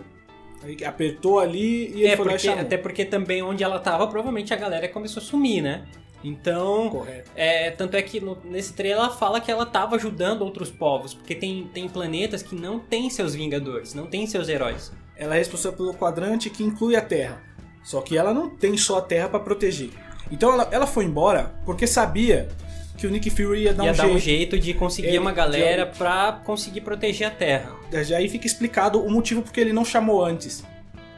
[0.63, 3.79] Aí apertou ali e ele É, foi lá e porque, até porque também onde ela
[3.79, 5.85] tava, provavelmente a galera começou a sumir, né?
[6.23, 7.31] Então, Correto.
[7.35, 11.13] é, tanto é que no- nesse trailer ela fala que ela tava ajudando outros povos,
[11.13, 14.91] porque tem, tem planetas que não tem seus vingadores, não tem seus heróis.
[15.15, 17.41] Ela é responsável pelo quadrante que inclui a Terra.
[17.83, 19.89] Só que ela não tem só a Terra pra proteger.
[20.31, 22.49] Então ela, ela foi embora porque sabia
[22.97, 24.15] que o Nick Fury ia dar, ia um, dar jeito.
[24.15, 27.71] um jeito de conseguir Ele- uma galera pra conseguir proteger a Terra.
[28.15, 30.63] Aí fica explicado o motivo porque ele não chamou antes.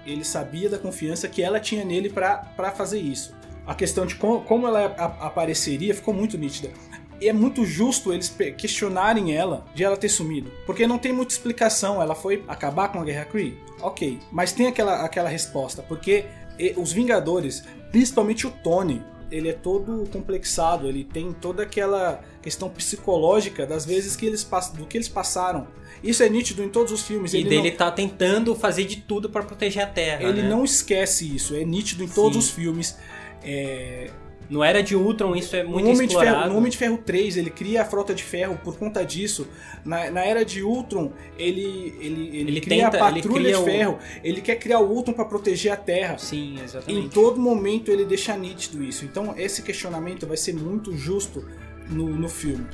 [0.06, 3.34] Ele sabia da confiança que ela tinha nele pra fazer isso.
[3.66, 4.86] A questão de como, como ela
[5.20, 6.72] apareceria ficou muito nítida.
[7.22, 10.52] E é muito justo eles questionarem ela de ela ter sumido.
[10.66, 12.02] Porque não tem muita explicação.
[12.02, 13.58] Ela foi acabar com a Guerra Kree?
[13.80, 14.20] Ok.
[14.32, 15.84] Mas tem aquela, aquela resposta.
[15.84, 16.26] Porque
[16.76, 20.88] os Vingadores, principalmente o Tony, ele é todo complexado.
[20.88, 24.44] Ele tem toda aquela questão psicológica das vezes que eles
[24.74, 25.68] do que eles passaram.
[26.04, 27.34] Isso é nítido em todos os filmes.
[27.34, 30.24] E ele dele não, tá tentando fazer de tudo pra proteger a Terra.
[30.24, 30.50] ele né?
[30.50, 31.56] não esquece isso.
[31.56, 32.40] É nítido em todos Sim.
[32.40, 32.98] os filmes.
[33.44, 34.10] É,
[34.50, 36.50] No Era de Ultron isso é muito no, Homem de Ferro, explorado.
[36.52, 39.48] no Homem de Ferro 3, ele cria a Frota de Ferro por conta disso.
[39.86, 43.62] Na, na Era de Ultron, ele, ele, ele, Ele cria tenta- a Patrulha cria de
[43.62, 44.00] o- Ferro.
[44.24, 46.18] Ele quer criar o Ultron para proteger a Terra.
[46.18, 47.10] Sim, Em exatamente.
[47.10, 49.06] todo momento ele deixa nítido isso.
[49.06, 51.48] Então esse questionamento vai ser muito justo
[51.90, 52.68] no, no filme.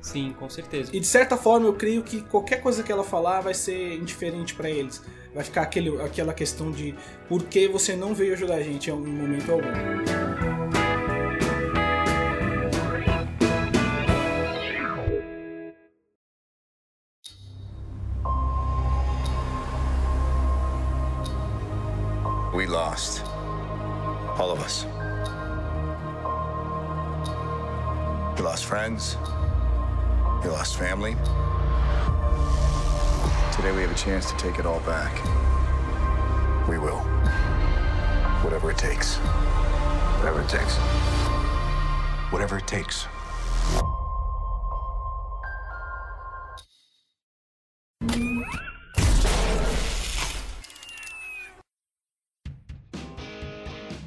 [0.00, 0.90] Sim, com certeza.
[0.94, 4.54] E de certa forma eu creio que qualquer coisa que ela falar vai ser indiferente
[4.54, 5.02] para eles.
[5.34, 6.94] Vai ficar aquele, aquela questão de
[7.28, 10.13] por que você não veio ajudar a gente em algum momento algum.
[28.84, 29.16] Friends.
[30.42, 31.16] We lost family.
[33.56, 35.14] Today we have a chance to take it all back.
[36.68, 36.98] We will.
[38.44, 39.16] Whatever it takes.
[40.18, 40.76] Whatever it takes.
[42.30, 43.06] Whatever it takes.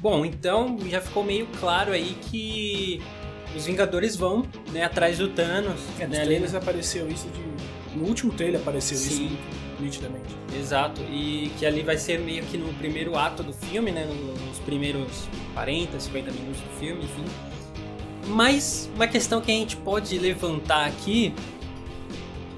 [0.00, 3.02] Bom, então já ficou meio claro aí que
[3.56, 5.80] os Vingadores vão né, atrás do Thanos.
[5.98, 7.98] É, né, ali trailers apareceu isso de.
[7.98, 9.28] No último trailer apareceu isso Sim.
[9.28, 10.36] muito nitidamente.
[10.58, 14.06] Exato, e que ali vai ser meio que no primeiro ato do filme, né?
[14.48, 17.24] Nos primeiros 40, 50 minutos do filme, enfim.
[18.26, 21.34] Mas uma questão que a gente pode levantar aqui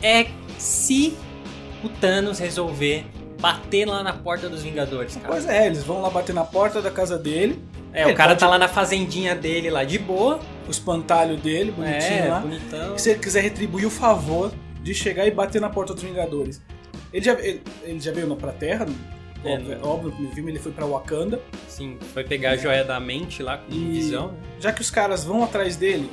[0.03, 0.27] é
[0.59, 1.15] se
[1.85, 3.05] o Thanos resolver
[3.41, 5.29] bater lá na porta dos Vingadores, cara.
[5.29, 7.63] Pois é, eles vão lá bater na porta da casa dele,
[7.93, 10.41] É, o cara pode- tá lá na fazendinha dele lá de boa.
[10.71, 12.41] O espantalho dele, bonitinho é, lá.
[12.41, 12.97] bonitão.
[12.99, 14.53] Se ele quiser retribuir o favor
[14.83, 16.63] de chegar e bater na porta dos Vingadores.
[17.13, 18.87] Ele já, ele, ele já veio pra Terra,
[19.45, 21.41] É, óbvio, no- óbvio, no primeiro filme ele foi pra Wakanda.
[21.69, 24.29] Sim, foi pegar a joia da mente lá com E- visão.
[24.29, 24.35] né?
[24.61, 26.11] Já que os caras vão atrás dele,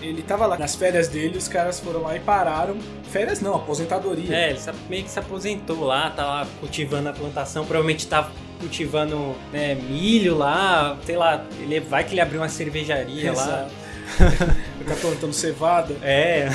[0.00, 2.76] ele tava lá nas férias dele, os caras foram lá e pararam.
[3.10, 4.34] Férias não, aposentadoria.
[4.34, 8.30] É, ele meio que se aposentou lá, tá lá cultivando a plantação, provavelmente tá
[8.60, 13.42] cultivando né, milho lá, sei lá, ele vai que ele abriu uma cervejaria lá.
[13.42, 13.72] Exato.
[13.72, 15.96] Ele tá plantando cevada.
[16.02, 16.48] É,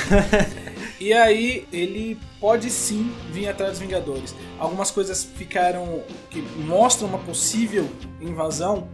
[1.03, 4.33] E aí ele pode sim vir atrás dos Vingadores.
[4.57, 7.89] Algumas coisas ficaram que mostram uma possível
[8.21, 8.87] invasão.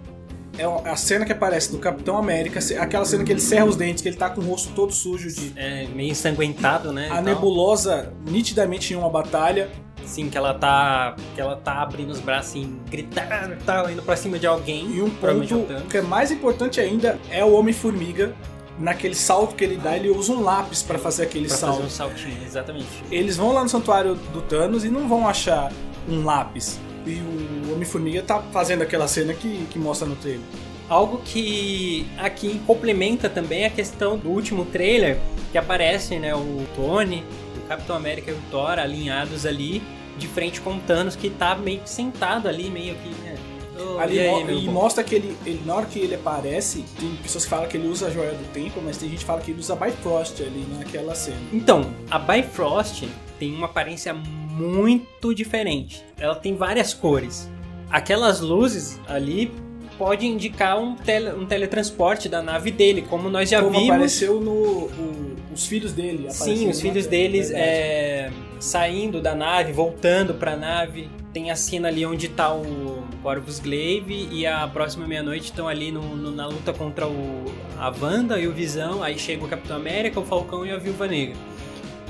[0.57, 4.01] É a cena que aparece do Capitão América, aquela cena que ele serra os dentes,
[4.01, 5.53] que ele tá com o rosto todo sujo de.
[5.55, 7.10] é, meio ensanguentado, né?
[7.12, 9.70] A nebulosa nitidamente em uma batalha.
[10.10, 11.16] Sim, que ela tá.
[11.36, 14.89] Que ela tá abrindo os braços assim, gritando e tal, indo pra cima de alguém.
[14.95, 18.34] E um ponto que é mais importante ainda é o Homem-Formiga.
[18.80, 21.74] Naquele salto que ele dá, ele usa um lápis pra fazer aquele Pra salto.
[21.76, 22.88] fazer um saltinho, exatamente.
[23.12, 25.70] Eles vão lá no santuário do Thanos e não vão achar
[26.07, 26.80] um lápis.
[27.05, 30.41] E o Homem-Formiga tá fazendo aquela cena que, que mostra no trailer.
[30.88, 35.20] Algo que aqui complementa também a questão do último trailer,
[35.51, 37.24] que aparece, né, o Tony,
[37.57, 39.84] o Capitão América e o Thor alinhados ali,
[40.20, 43.36] de frente com o Thanos, que tá meio que sentado ali, meio que, né,
[43.80, 46.13] "Ô, Ali e aí, mo- e bom?" mostra que ele, ele, na hora que ele
[46.15, 49.20] aparece, tem pessoas que falam que ele usa a joia do tempo, mas tem gente
[49.20, 51.38] que fala que ele usa Bifrost ali naquela cena.
[51.53, 53.07] Então, a Bifrost
[53.39, 56.03] tem uma aparência muito diferente.
[56.20, 57.49] Ela tem várias cores.
[57.89, 59.51] Aquelas luzes ali
[59.99, 63.89] pode indicar um, tele- um teletransporte da nave dele, como nós já Como vimos.
[63.89, 64.51] apareceu no.
[64.51, 66.27] o- os filhos dele.
[66.31, 71.09] Sim, os filhos deles é, saindo da nave, voltando pra nave.
[71.33, 75.91] Tem a cena ali onde tá o Corvus Glaive e a próxima meia-noite estão ali
[75.91, 77.45] no- no- na luta contra o,
[77.77, 79.03] a Wanda e o Visão.
[79.03, 81.35] Aí chega o Capitão América, o Falcão e a Viúva Negra.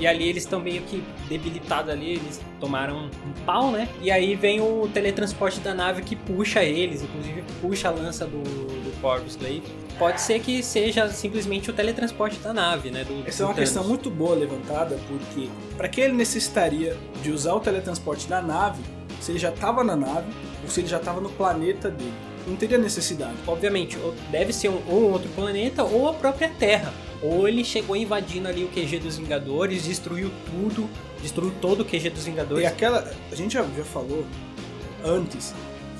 [0.00, 3.86] E ali eles estão meio que debilitados ali, eles tomaram um pau, né?
[4.00, 8.42] E aí vem o teletransporte da nave que puxa eles, inclusive puxa a lança do,
[8.42, 9.62] do Corvus Glaive.
[9.98, 13.04] Pode ser que seja simplesmente o teletransporte da nave, né?
[13.04, 13.68] Do, Essa é do uma Thanos.
[13.70, 18.82] questão muito boa levantada, porque para que ele necessitaria de usar o teletransporte da nave
[19.20, 20.32] se ele já estava na nave
[20.62, 22.14] ou se ele já estava no planeta dele?
[22.46, 23.34] Não teria necessidade.
[23.46, 23.98] Obviamente,
[24.30, 26.90] deve ser um, ou outro planeta ou a própria Terra.
[27.22, 30.88] Ou ele chegou invadindo ali o QG dos Vingadores, destruiu tudo,
[31.22, 32.64] destruiu todo o QG dos Vingadores.
[32.64, 33.12] E aquela.
[33.30, 34.24] A gente já, já falou
[35.04, 35.54] antes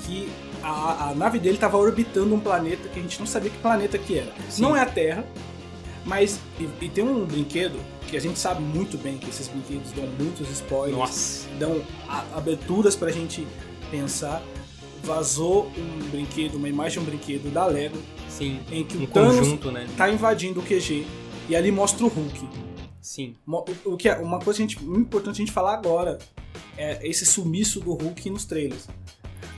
[0.05, 0.27] que
[0.63, 3.97] a, a nave dele estava orbitando um planeta que a gente não sabia que planeta
[3.97, 4.31] que era.
[4.49, 4.61] Sim.
[4.63, 5.23] Não é a Terra,
[6.05, 6.39] mas.
[6.59, 10.05] E, e tem um brinquedo que a gente sabe muito bem que esses brinquedos dão
[10.19, 11.47] muitos spoilers, Nossa.
[11.59, 13.47] dão a- aberturas pra gente
[13.89, 14.41] pensar.
[15.03, 17.97] Vazou um brinquedo, uma imagem de um brinquedo da Lego,
[18.41, 18.59] Sim.
[18.71, 19.87] em que Um o Thanos conjunto, né?
[19.97, 21.05] tá invadindo o QG
[21.49, 22.47] e ali mostra o Hulk.
[23.01, 23.35] Sim.
[23.85, 26.17] O que é uma coisa que a gente, muito importante a gente falar agora
[26.77, 28.87] é esse sumiço do Hulk nos trailers.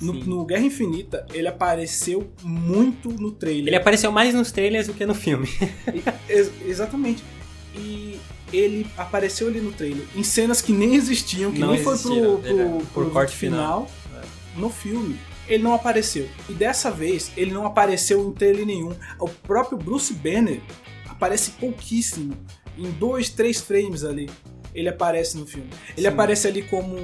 [0.02, 0.24] No, Sim.
[0.24, 3.68] no Guerra Infinita, ele apareceu muito no trailer.
[3.68, 5.48] Ele apareceu mais nos trailers do que no filme.
[6.28, 7.24] Ex- exatamente.
[7.76, 8.18] E
[8.52, 12.12] ele apareceu ali no trailer, em cenas que nem existiam, que Não nem foi pro,
[12.40, 13.90] pro, Por pro corte final.
[14.58, 15.18] No filme,
[15.48, 16.30] ele não apareceu.
[16.50, 18.96] E dessa vez, ele não apareceu em trailer nenhum.
[19.20, 20.60] O próprio Bruce Banner
[21.10, 22.36] aparece pouquíssimo.
[22.78, 24.30] Em dois, três frames ali.
[24.74, 25.70] Ele aparece no filme.
[25.96, 26.14] Ele Sim.
[26.14, 26.96] aparece ali como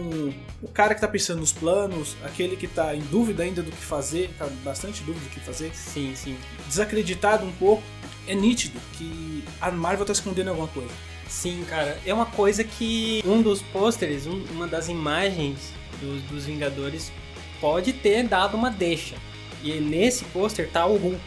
[0.62, 3.78] o cara que tá pensando nos planos, aquele que tá em dúvida ainda do que
[3.78, 6.36] fazer, tá bastante dúvida do que fazer, Sim, sim.
[6.68, 7.84] desacreditado um pouco.
[8.28, 10.90] É nítido que a Marvel tá escondendo alguma coisa.
[11.28, 12.00] Sim, cara.
[12.04, 15.72] É uma coisa que um dos pôsteres, um- uma das imagens
[16.02, 17.12] dos, dos Vingadores
[17.60, 19.16] pode ter dado uma deixa.
[19.64, 21.20] E nesse pôster tá o Hulk.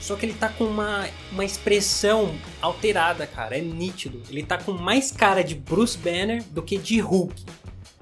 [0.00, 3.58] Só que ele tá com uma, uma expressão alterada, cara.
[3.58, 4.22] É nítido.
[4.30, 7.44] Ele tá com mais cara de Bruce Banner do que de Hulk.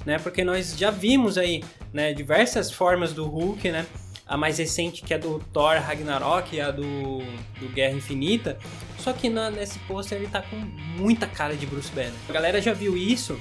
[0.07, 0.19] Né?
[0.19, 3.85] Porque nós já vimos aí né, diversas formas do Hulk, né?
[4.27, 7.19] A mais recente que é do Thor Ragnarok e a do,
[7.59, 8.59] do Guerra Infinita.
[8.99, 12.13] Só que na- nesse pôster ele tá com muita cara de Bruce Banner.
[12.29, 13.41] A galera já viu isso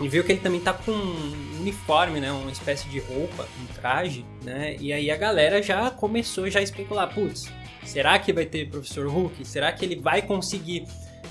[0.00, 2.30] e viu que ele também tá com um uniforme, né?
[2.30, 4.76] Uma espécie de roupa, um traje, né?
[4.78, 7.50] E aí a galera já começou já a especular, putz,
[7.84, 9.44] será que vai ter Professor Hulk?
[9.44, 10.86] Será que ele vai conseguir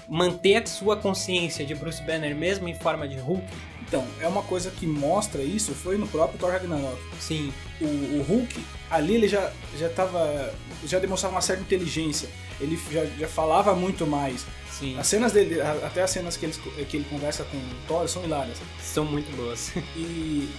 [0.09, 3.45] manter a sua consciência de Bruce Banner mesmo em forma de Hulk?
[3.87, 6.97] Então, é uma coisa que mostra isso, foi no próprio Thor Ragnarok.
[7.21, 8.59] Sim, O, o Hulk,
[8.89, 10.53] ali ele já, já tava.
[10.85, 12.27] já demonstrava uma certa inteligência.
[12.59, 14.45] Ele já, já falava muito mais.
[14.71, 14.97] sim.
[14.99, 16.53] As cenas dele, até as cenas que ele,
[16.89, 18.57] que ele conversa com o Thor são hilárias.
[18.81, 19.71] São muito boas.
[19.95, 20.49] E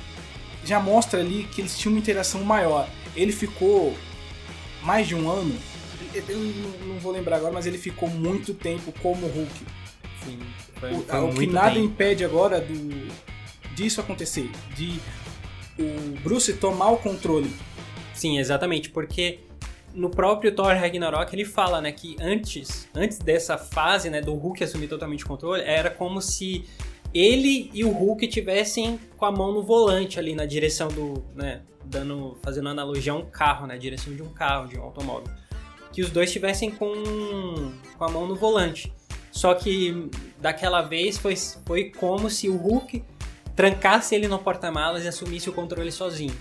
[0.65, 2.89] já mostra ali que eles tinham uma interação maior.
[3.15, 3.95] Ele ficou
[4.83, 5.55] mais de um ano,
[6.15, 6.25] eu
[6.87, 9.67] não vou lembrar agora, mas ele ficou muito tempo como Hulk.
[10.25, 10.39] Sim,
[10.81, 11.85] foi, O, foi o que nada bem.
[11.85, 13.09] impede agora do,
[13.75, 15.01] disso acontecer, de
[15.79, 17.53] o Bruce tomar o controle.
[18.15, 19.41] Sim, exatamente, porque
[19.95, 24.63] no próprio Thor Ragnarok ele fala, né, que antes, antes dessa fase, né, do Hulk
[24.65, 26.65] assumir totalmente o controle, era como se
[27.15, 31.63] ele e o Hulk tivessem com a mão no volante ali na direção do, né,
[31.85, 35.33] dando, fazendo analogia a um carro, na direção de um carro, de um automóvel,
[35.93, 36.93] que os dois estivessem com
[37.97, 38.93] com a mão no volante.
[39.39, 40.11] Só que
[40.41, 41.35] daquela vez foi,
[41.65, 43.05] foi como se o Hulk
[43.55, 46.35] trancasse ele no porta-malas e assumisse o controle sozinho.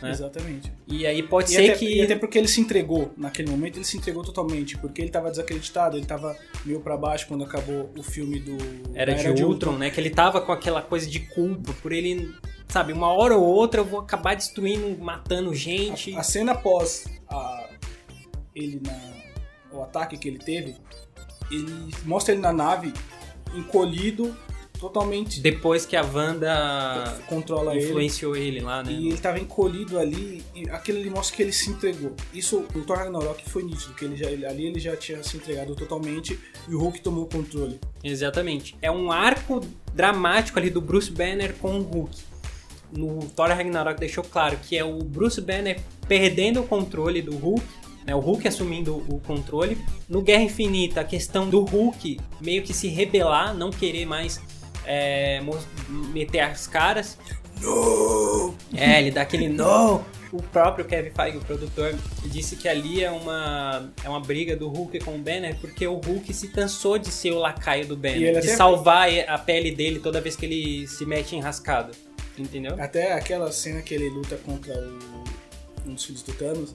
[0.00, 0.10] né?
[0.10, 0.72] Exatamente.
[0.86, 1.96] E aí pode E ser até, que.
[1.96, 5.28] e até porque ele se entregou naquele momento, ele se entregou totalmente, porque ele tava
[5.28, 8.56] desacreditado, ele tava meio pra baixo quando acabou o filme do
[8.94, 9.90] Era da de Ultron, né?
[9.90, 12.32] Que ele tava com aquela coisa de culpa por ele,
[12.68, 16.14] sabe, uma hora ou outra eu vou acabar destruindo, matando gente.
[16.16, 17.70] A cena após a-
[18.54, 19.16] ele na
[19.76, 20.76] o ataque que ele teve,
[21.50, 22.92] ele mostra ele na nave
[23.54, 24.36] encolhido,
[24.78, 27.86] totalmente Depois que a Wanda controla ele.
[27.86, 28.92] influenciou ele, lá, né?
[28.92, 32.14] E ele tava encolhido ali, e aquilo ali mostra que ele se entregou.
[32.34, 35.36] Isso, o Thor Ragnarok foi nítido, que ele já, ele- ali ele já tinha se
[35.36, 36.38] entregado totalmente
[36.68, 37.80] e o Hulk tomou o controle.
[38.04, 38.76] Exatamente.
[38.82, 39.60] É um arco
[39.94, 42.14] dramático ali do Bruce Banner com o Hulk.
[42.92, 47.64] No Thor Ragnarok deixou claro que é o Bruce Banner perdendo o controle do Hulk,
[48.06, 49.76] né, o Hulk assumindo o controle.
[50.08, 54.40] No Guerra Infinita, a questão do Hulk meio que se rebelar, não querer mais
[54.86, 55.42] é,
[56.12, 57.18] meter as caras.
[57.60, 58.54] No!
[58.74, 60.04] É, ele dá aquele no.
[60.32, 61.94] O próprio Kevin Feige, o produtor,
[62.26, 65.94] disse que ali é uma, é uma briga do Hulk com o Banner, porque o
[65.94, 70.00] Hulk se cansou de ser o lacaio do E Banner, de salvar a pele dele
[70.00, 71.92] toda vez que ele se mete em rascado.
[72.36, 72.74] Entendeu?
[72.78, 75.24] Até aquela cena que ele luta contra o,
[75.86, 76.74] um dos filhos do Thanos,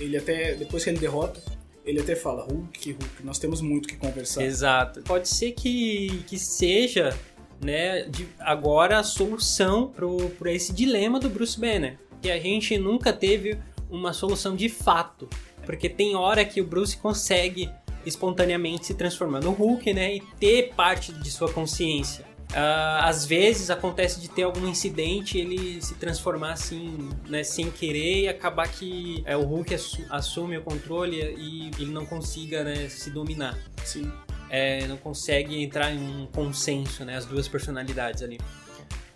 [0.00, 1.40] ele até, depois que ele derrota,
[1.84, 4.44] ele até fala, Hulk, Hulk, nós temos muito que conversar.
[4.44, 5.00] Exato.
[5.02, 7.16] Pode ser que, que seja,
[7.64, 9.92] né, de, agora a solução
[10.38, 11.98] para esse dilema do Bruce Banner.
[12.20, 15.28] Que a gente nunca teve uma solução de fato.
[15.64, 17.70] Porque tem hora que o Bruce consegue
[18.04, 22.27] espontaneamente se transformar no Hulk, né, e ter parte de sua consciência.
[22.50, 28.22] Uh, às vezes acontece de ter algum incidente ele se transformar assim, né, sem querer
[28.22, 29.74] e acabar que é, o Hulk
[30.08, 33.58] assume o controle e ele não consiga né, se dominar.
[33.84, 34.10] Sim.
[34.48, 38.38] É, não consegue entrar em um consenso, né, as duas personalidades ali.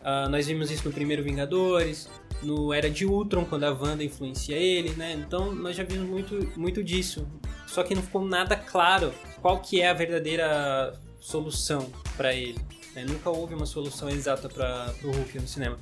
[0.03, 2.11] Uh, nós vimos isso no primeiro Vingadores,
[2.43, 5.12] no Era de Ultron, quando a Wanda influencia ele, né?
[5.12, 7.26] Então nós já vimos muito, muito disso.
[7.66, 12.59] Só que não ficou nada claro qual que é a verdadeira solução para ele.
[12.95, 13.05] Né?
[13.09, 15.78] Nunca houve uma solução exata para o Hulk no cinema.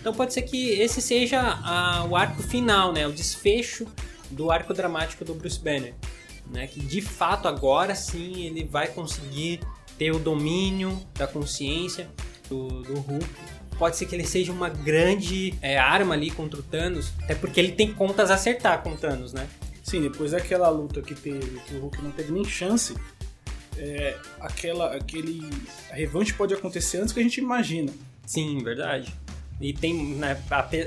[0.00, 3.06] Então pode ser que esse seja a, o arco final, né?
[3.06, 3.86] O desfecho
[4.30, 5.94] do arco dramático do Bruce Banner.
[6.50, 6.66] Né?
[6.66, 9.60] Que de fato agora sim ele vai conseguir
[9.98, 12.10] ter o domínio da consciência
[12.48, 13.26] do, do Hulk.
[13.78, 17.58] Pode ser que ele seja uma grande é, arma ali contra o Thanos, até porque
[17.58, 19.48] ele tem contas a acertar com o Thanos, né?
[19.82, 22.94] Sim, depois daquela luta que teve, que o Hulk não teve nem chance,
[23.78, 25.48] é, aquela, aquele
[25.90, 27.92] a revanche pode acontecer antes que a gente imagina.
[28.26, 29.12] Sim, verdade.
[29.60, 30.40] E tem, né,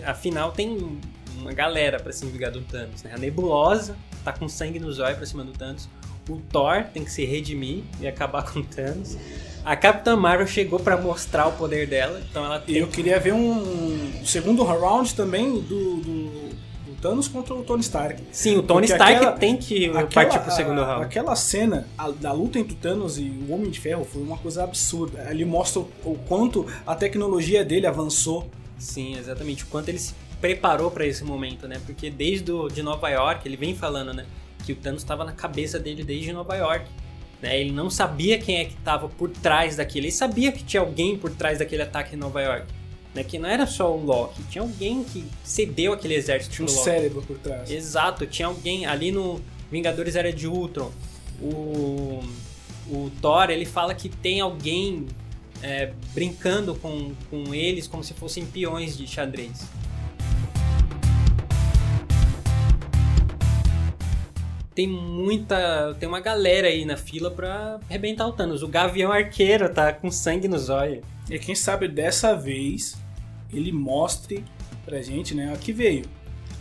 [0.05, 0.99] afinal tem
[1.37, 3.11] uma galera para se vingar do Thanos, né?
[3.13, 5.87] A Nebulosa tá com sangue nos olhos para cima do Thanos.
[6.29, 9.17] O Thor tem que se redimir e acabar com o Thanos.
[9.63, 12.77] A Capitã Marvel chegou para mostrar o poder dela, então ela tem...
[12.77, 16.49] Eu queria ver um segundo round também do, do
[17.01, 18.21] Thanos contra o Tony Stark.
[18.31, 21.05] Sim, o Tony Porque Stark aquela, tem que aquela, partir pro segundo round.
[21.05, 24.37] Aquela cena a, da luta entre o Thanos e o Homem de Ferro foi uma
[24.37, 25.27] coisa absurda.
[25.29, 28.49] Ele mostra o, o quanto a tecnologia dele avançou.
[28.77, 29.63] Sim, exatamente.
[29.63, 31.79] O quanto ele se preparou para esse momento, né?
[31.85, 34.25] Porque desde do, de Nova York, ele vem falando, né?
[34.65, 36.85] Que o Thanos estava na cabeça dele desde Nova York.
[37.41, 37.59] Né?
[37.59, 40.05] Ele não sabia quem é que estava por trás daquilo.
[40.05, 42.76] Ele sabia que tinha alguém por trás daquele ataque em Nova York
[43.17, 43.23] né?
[43.23, 46.83] Que não era só o Loki, tinha alguém que cedeu aquele exército Tinha um Loki.
[46.83, 47.69] cérebro por trás.
[47.69, 49.41] Exato, tinha alguém ali no
[49.71, 50.91] Vingadores Era de Ultron.
[51.41, 52.23] O,
[52.89, 55.07] o Thor, ele fala que tem alguém
[55.61, 59.65] é, brincando com, com eles como se fossem peões de xadrez.
[64.75, 65.95] tem muita.
[65.99, 68.61] Tem uma galera aí na fila pra arrebentar o Thanos.
[68.61, 71.03] O Gavião Arqueiro tá com sangue nos olhos.
[71.27, 72.95] E quem sabe dessa vez
[73.51, 74.43] ele mostre
[74.85, 76.05] pra gente, né, a que veio.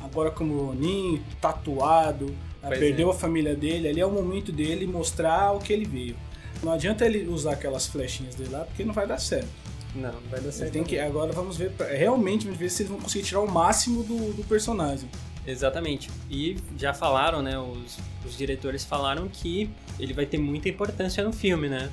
[0.01, 3.11] Agora como o Ronin, tatuado, pois perdeu é.
[3.11, 6.17] a família dele, ali é o momento dele mostrar o que ele veio.
[6.63, 9.49] Não adianta ele usar aquelas flechinhas dele lá, porque não vai dar certo.
[9.95, 10.73] Não, não vai dar certo.
[10.73, 14.03] Tem que, agora vamos ver, realmente vamos ver se eles vão conseguir tirar o máximo
[14.03, 15.09] do, do personagem.
[15.47, 16.11] Exatamente.
[16.31, 17.59] E já falaram, né?
[17.59, 21.91] Os, os diretores falaram que ele vai ter muita importância no filme, né?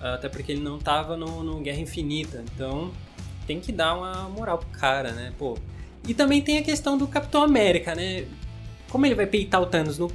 [0.00, 2.42] Até porque ele não tava no, no Guerra Infinita.
[2.54, 2.90] Então
[3.46, 5.32] tem que dar uma moral pro cara, né?
[5.38, 5.56] Pô.
[6.06, 8.24] E também tem a questão do Capitão América, né?
[8.90, 10.10] Como ele vai peitar o Thanos no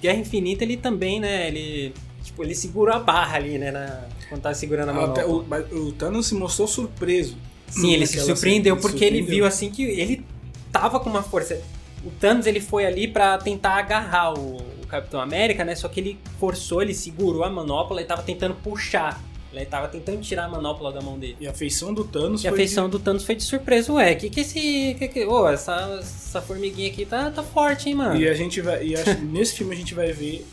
[0.00, 1.46] Guerra Infinita, ele também, né?
[1.48, 1.94] Ele.
[2.22, 3.70] Tipo, ele segurou a barra ali, né?
[3.70, 5.14] Na, quando tava segurando a mão.
[5.26, 7.36] O, o Thanos se mostrou surpreso.
[7.68, 9.20] Sim, ele se surpreendeu porque surpreendeu.
[9.20, 10.24] ele viu assim que ele
[10.72, 11.60] tava com uma força.
[12.04, 15.74] O Thanos ele foi ali para tentar agarrar o, o, Capitão América, né?
[15.74, 19.22] Só que ele forçou, ele segurou a manopla e tava tentando puxar.
[19.52, 21.36] Ele tava tentando tirar a manopla da mão dele.
[21.40, 22.52] E a feição do Thanos e foi.
[22.52, 22.92] a feição de...
[22.92, 23.92] do Thanos foi de surpresa.
[23.92, 24.94] Ué, que que esse.
[24.98, 25.26] Que que...
[25.26, 28.16] Oh, essa, essa formiguinha aqui tá, tá forte, hein, mano?
[28.16, 28.86] E a gente vai.
[28.86, 30.46] E acho, nesse filme a gente vai ver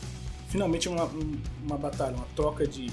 [0.48, 1.08] finalmente uma,
[1.64, 2.90] uma batalha, uma troca de,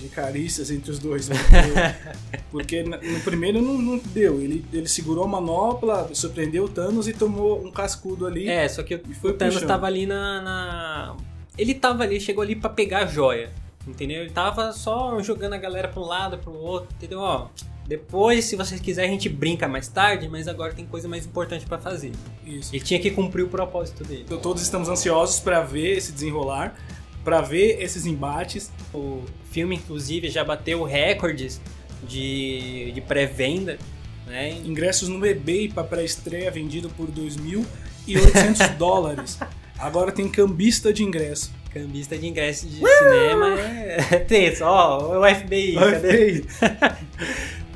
[0.00, 1.28] de carícias entre os dois.
[1.28, 1.36] Né?
[2.50, 4.40] Porque, porque no primeiro não, não, deu.
[4.40, 8.48] Ele, ele segurou a manopla, surpreendeu o Thanos e tomou um cascudo ali.
[8.48, 9.68] É, só que o, o Thanos puxando.
[9.68, 11.16] tava ali na, na.
[11.56, 13.50] Ele tava ali, chegou ali para pegar a joia.
[13.88, 14.22] Entendeu?
[14.22, 17.20] Ele tava só jogando a galera pra um lado, pro outro, entendeu?
[17.20, 17.48] Ó,
[17.88, 21.64] depois, se vocês quiserem, a gente brinca mais tarde, mas agora tem coisa mais importante
[21.64, 22.12] para fazer.
[22.44, 22.74] Isso.
[22.74, 24.24] Ele tinha que cumprir o propósito dele.
[24.26, 26.76] Então, todos estamos ansiosos para ver esse desenrolar,
[27.24, 28.70] para ver esses embates.
[28.92, 31.62] O filme, inclusive, já bateu recordes
[32.06, 33.78] de, de pré-venda.
[34.26, 34.52] Né?
[34.66, 39.38] Ingressos no eBay para pré-estreia vendido por 2.800 dólares.
[39.78, 41.52] Agora tem cambista de ingresso.
[41.72, 42.88] Cambista de ingresso de uh!
[42.88, 44.64] cinema é tenso.
[44.64, 45.76] Ó, o FBI.
[45.76, 46.42] O cadê?
[46.42, 46.46] FBI.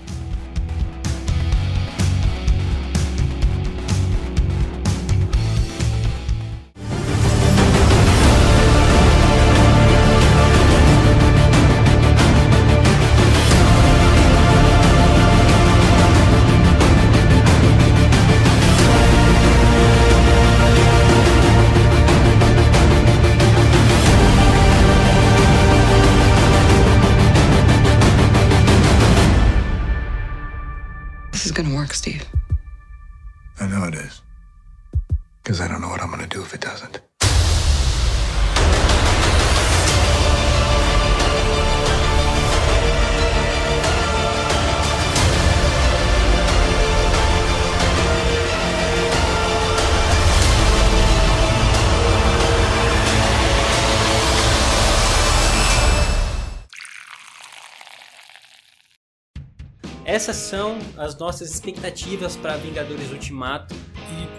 [60.22, 63.74] essas são as nossas expectativas para Vingadores Ultimato.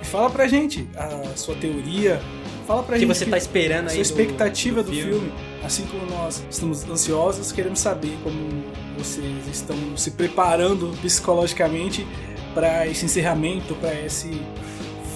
[0.02, 2.22] E fala pra gente a sua teoria,
[2.66, 5.34] fala pra que gente você tá esperando a aí sua do- expectativa do, do filme.
[5.62, 8.64] Assim como nós estamos ansiosos, queremos saber como
[8.98, 12.08] vocês estão se preparando psicologicamente
[12.54, 14.40] para esse encerramento, para esse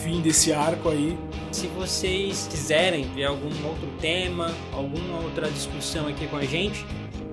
[0.04, 1.18] fim desse arco aí.
[1.52, 6.86] Se vocês quiserem ver algum outro tema, alguma outra discussão aqui com a gente,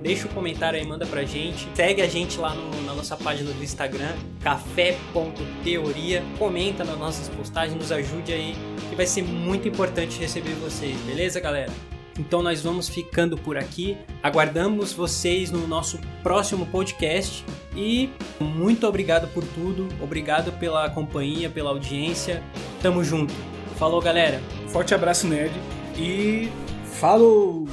[0.05, 1.67] deixa o comentário aí, manda pra gente.
[1.73, 6.23] Segue a gente lá no- na nossa página do Instagram, café.teoria.
[6.37, 8.55] Comenta nas nossas postagens, nos ajude aí,
[8.89, 11.71] que vai ser muito importante receber vocês, beleza, galera?
[12.17, 13.97] Então nós vamos ficando por aqui.
[14.23, 17.43] Aguardamos vocês no nosso próximo podcast.
[17.75, 19.89] E muito obrigado por tudo.
[20.01, 22.41] Obrigado pela companhia, pela audiência.
[22.81, 23.33] Tamo junto.
[23.77, 24.41] Falou, galera.
[24.69, 25.51] Forte abraço, nerd.
[25.97, 26.47] E
[26.85, 27.67] falou!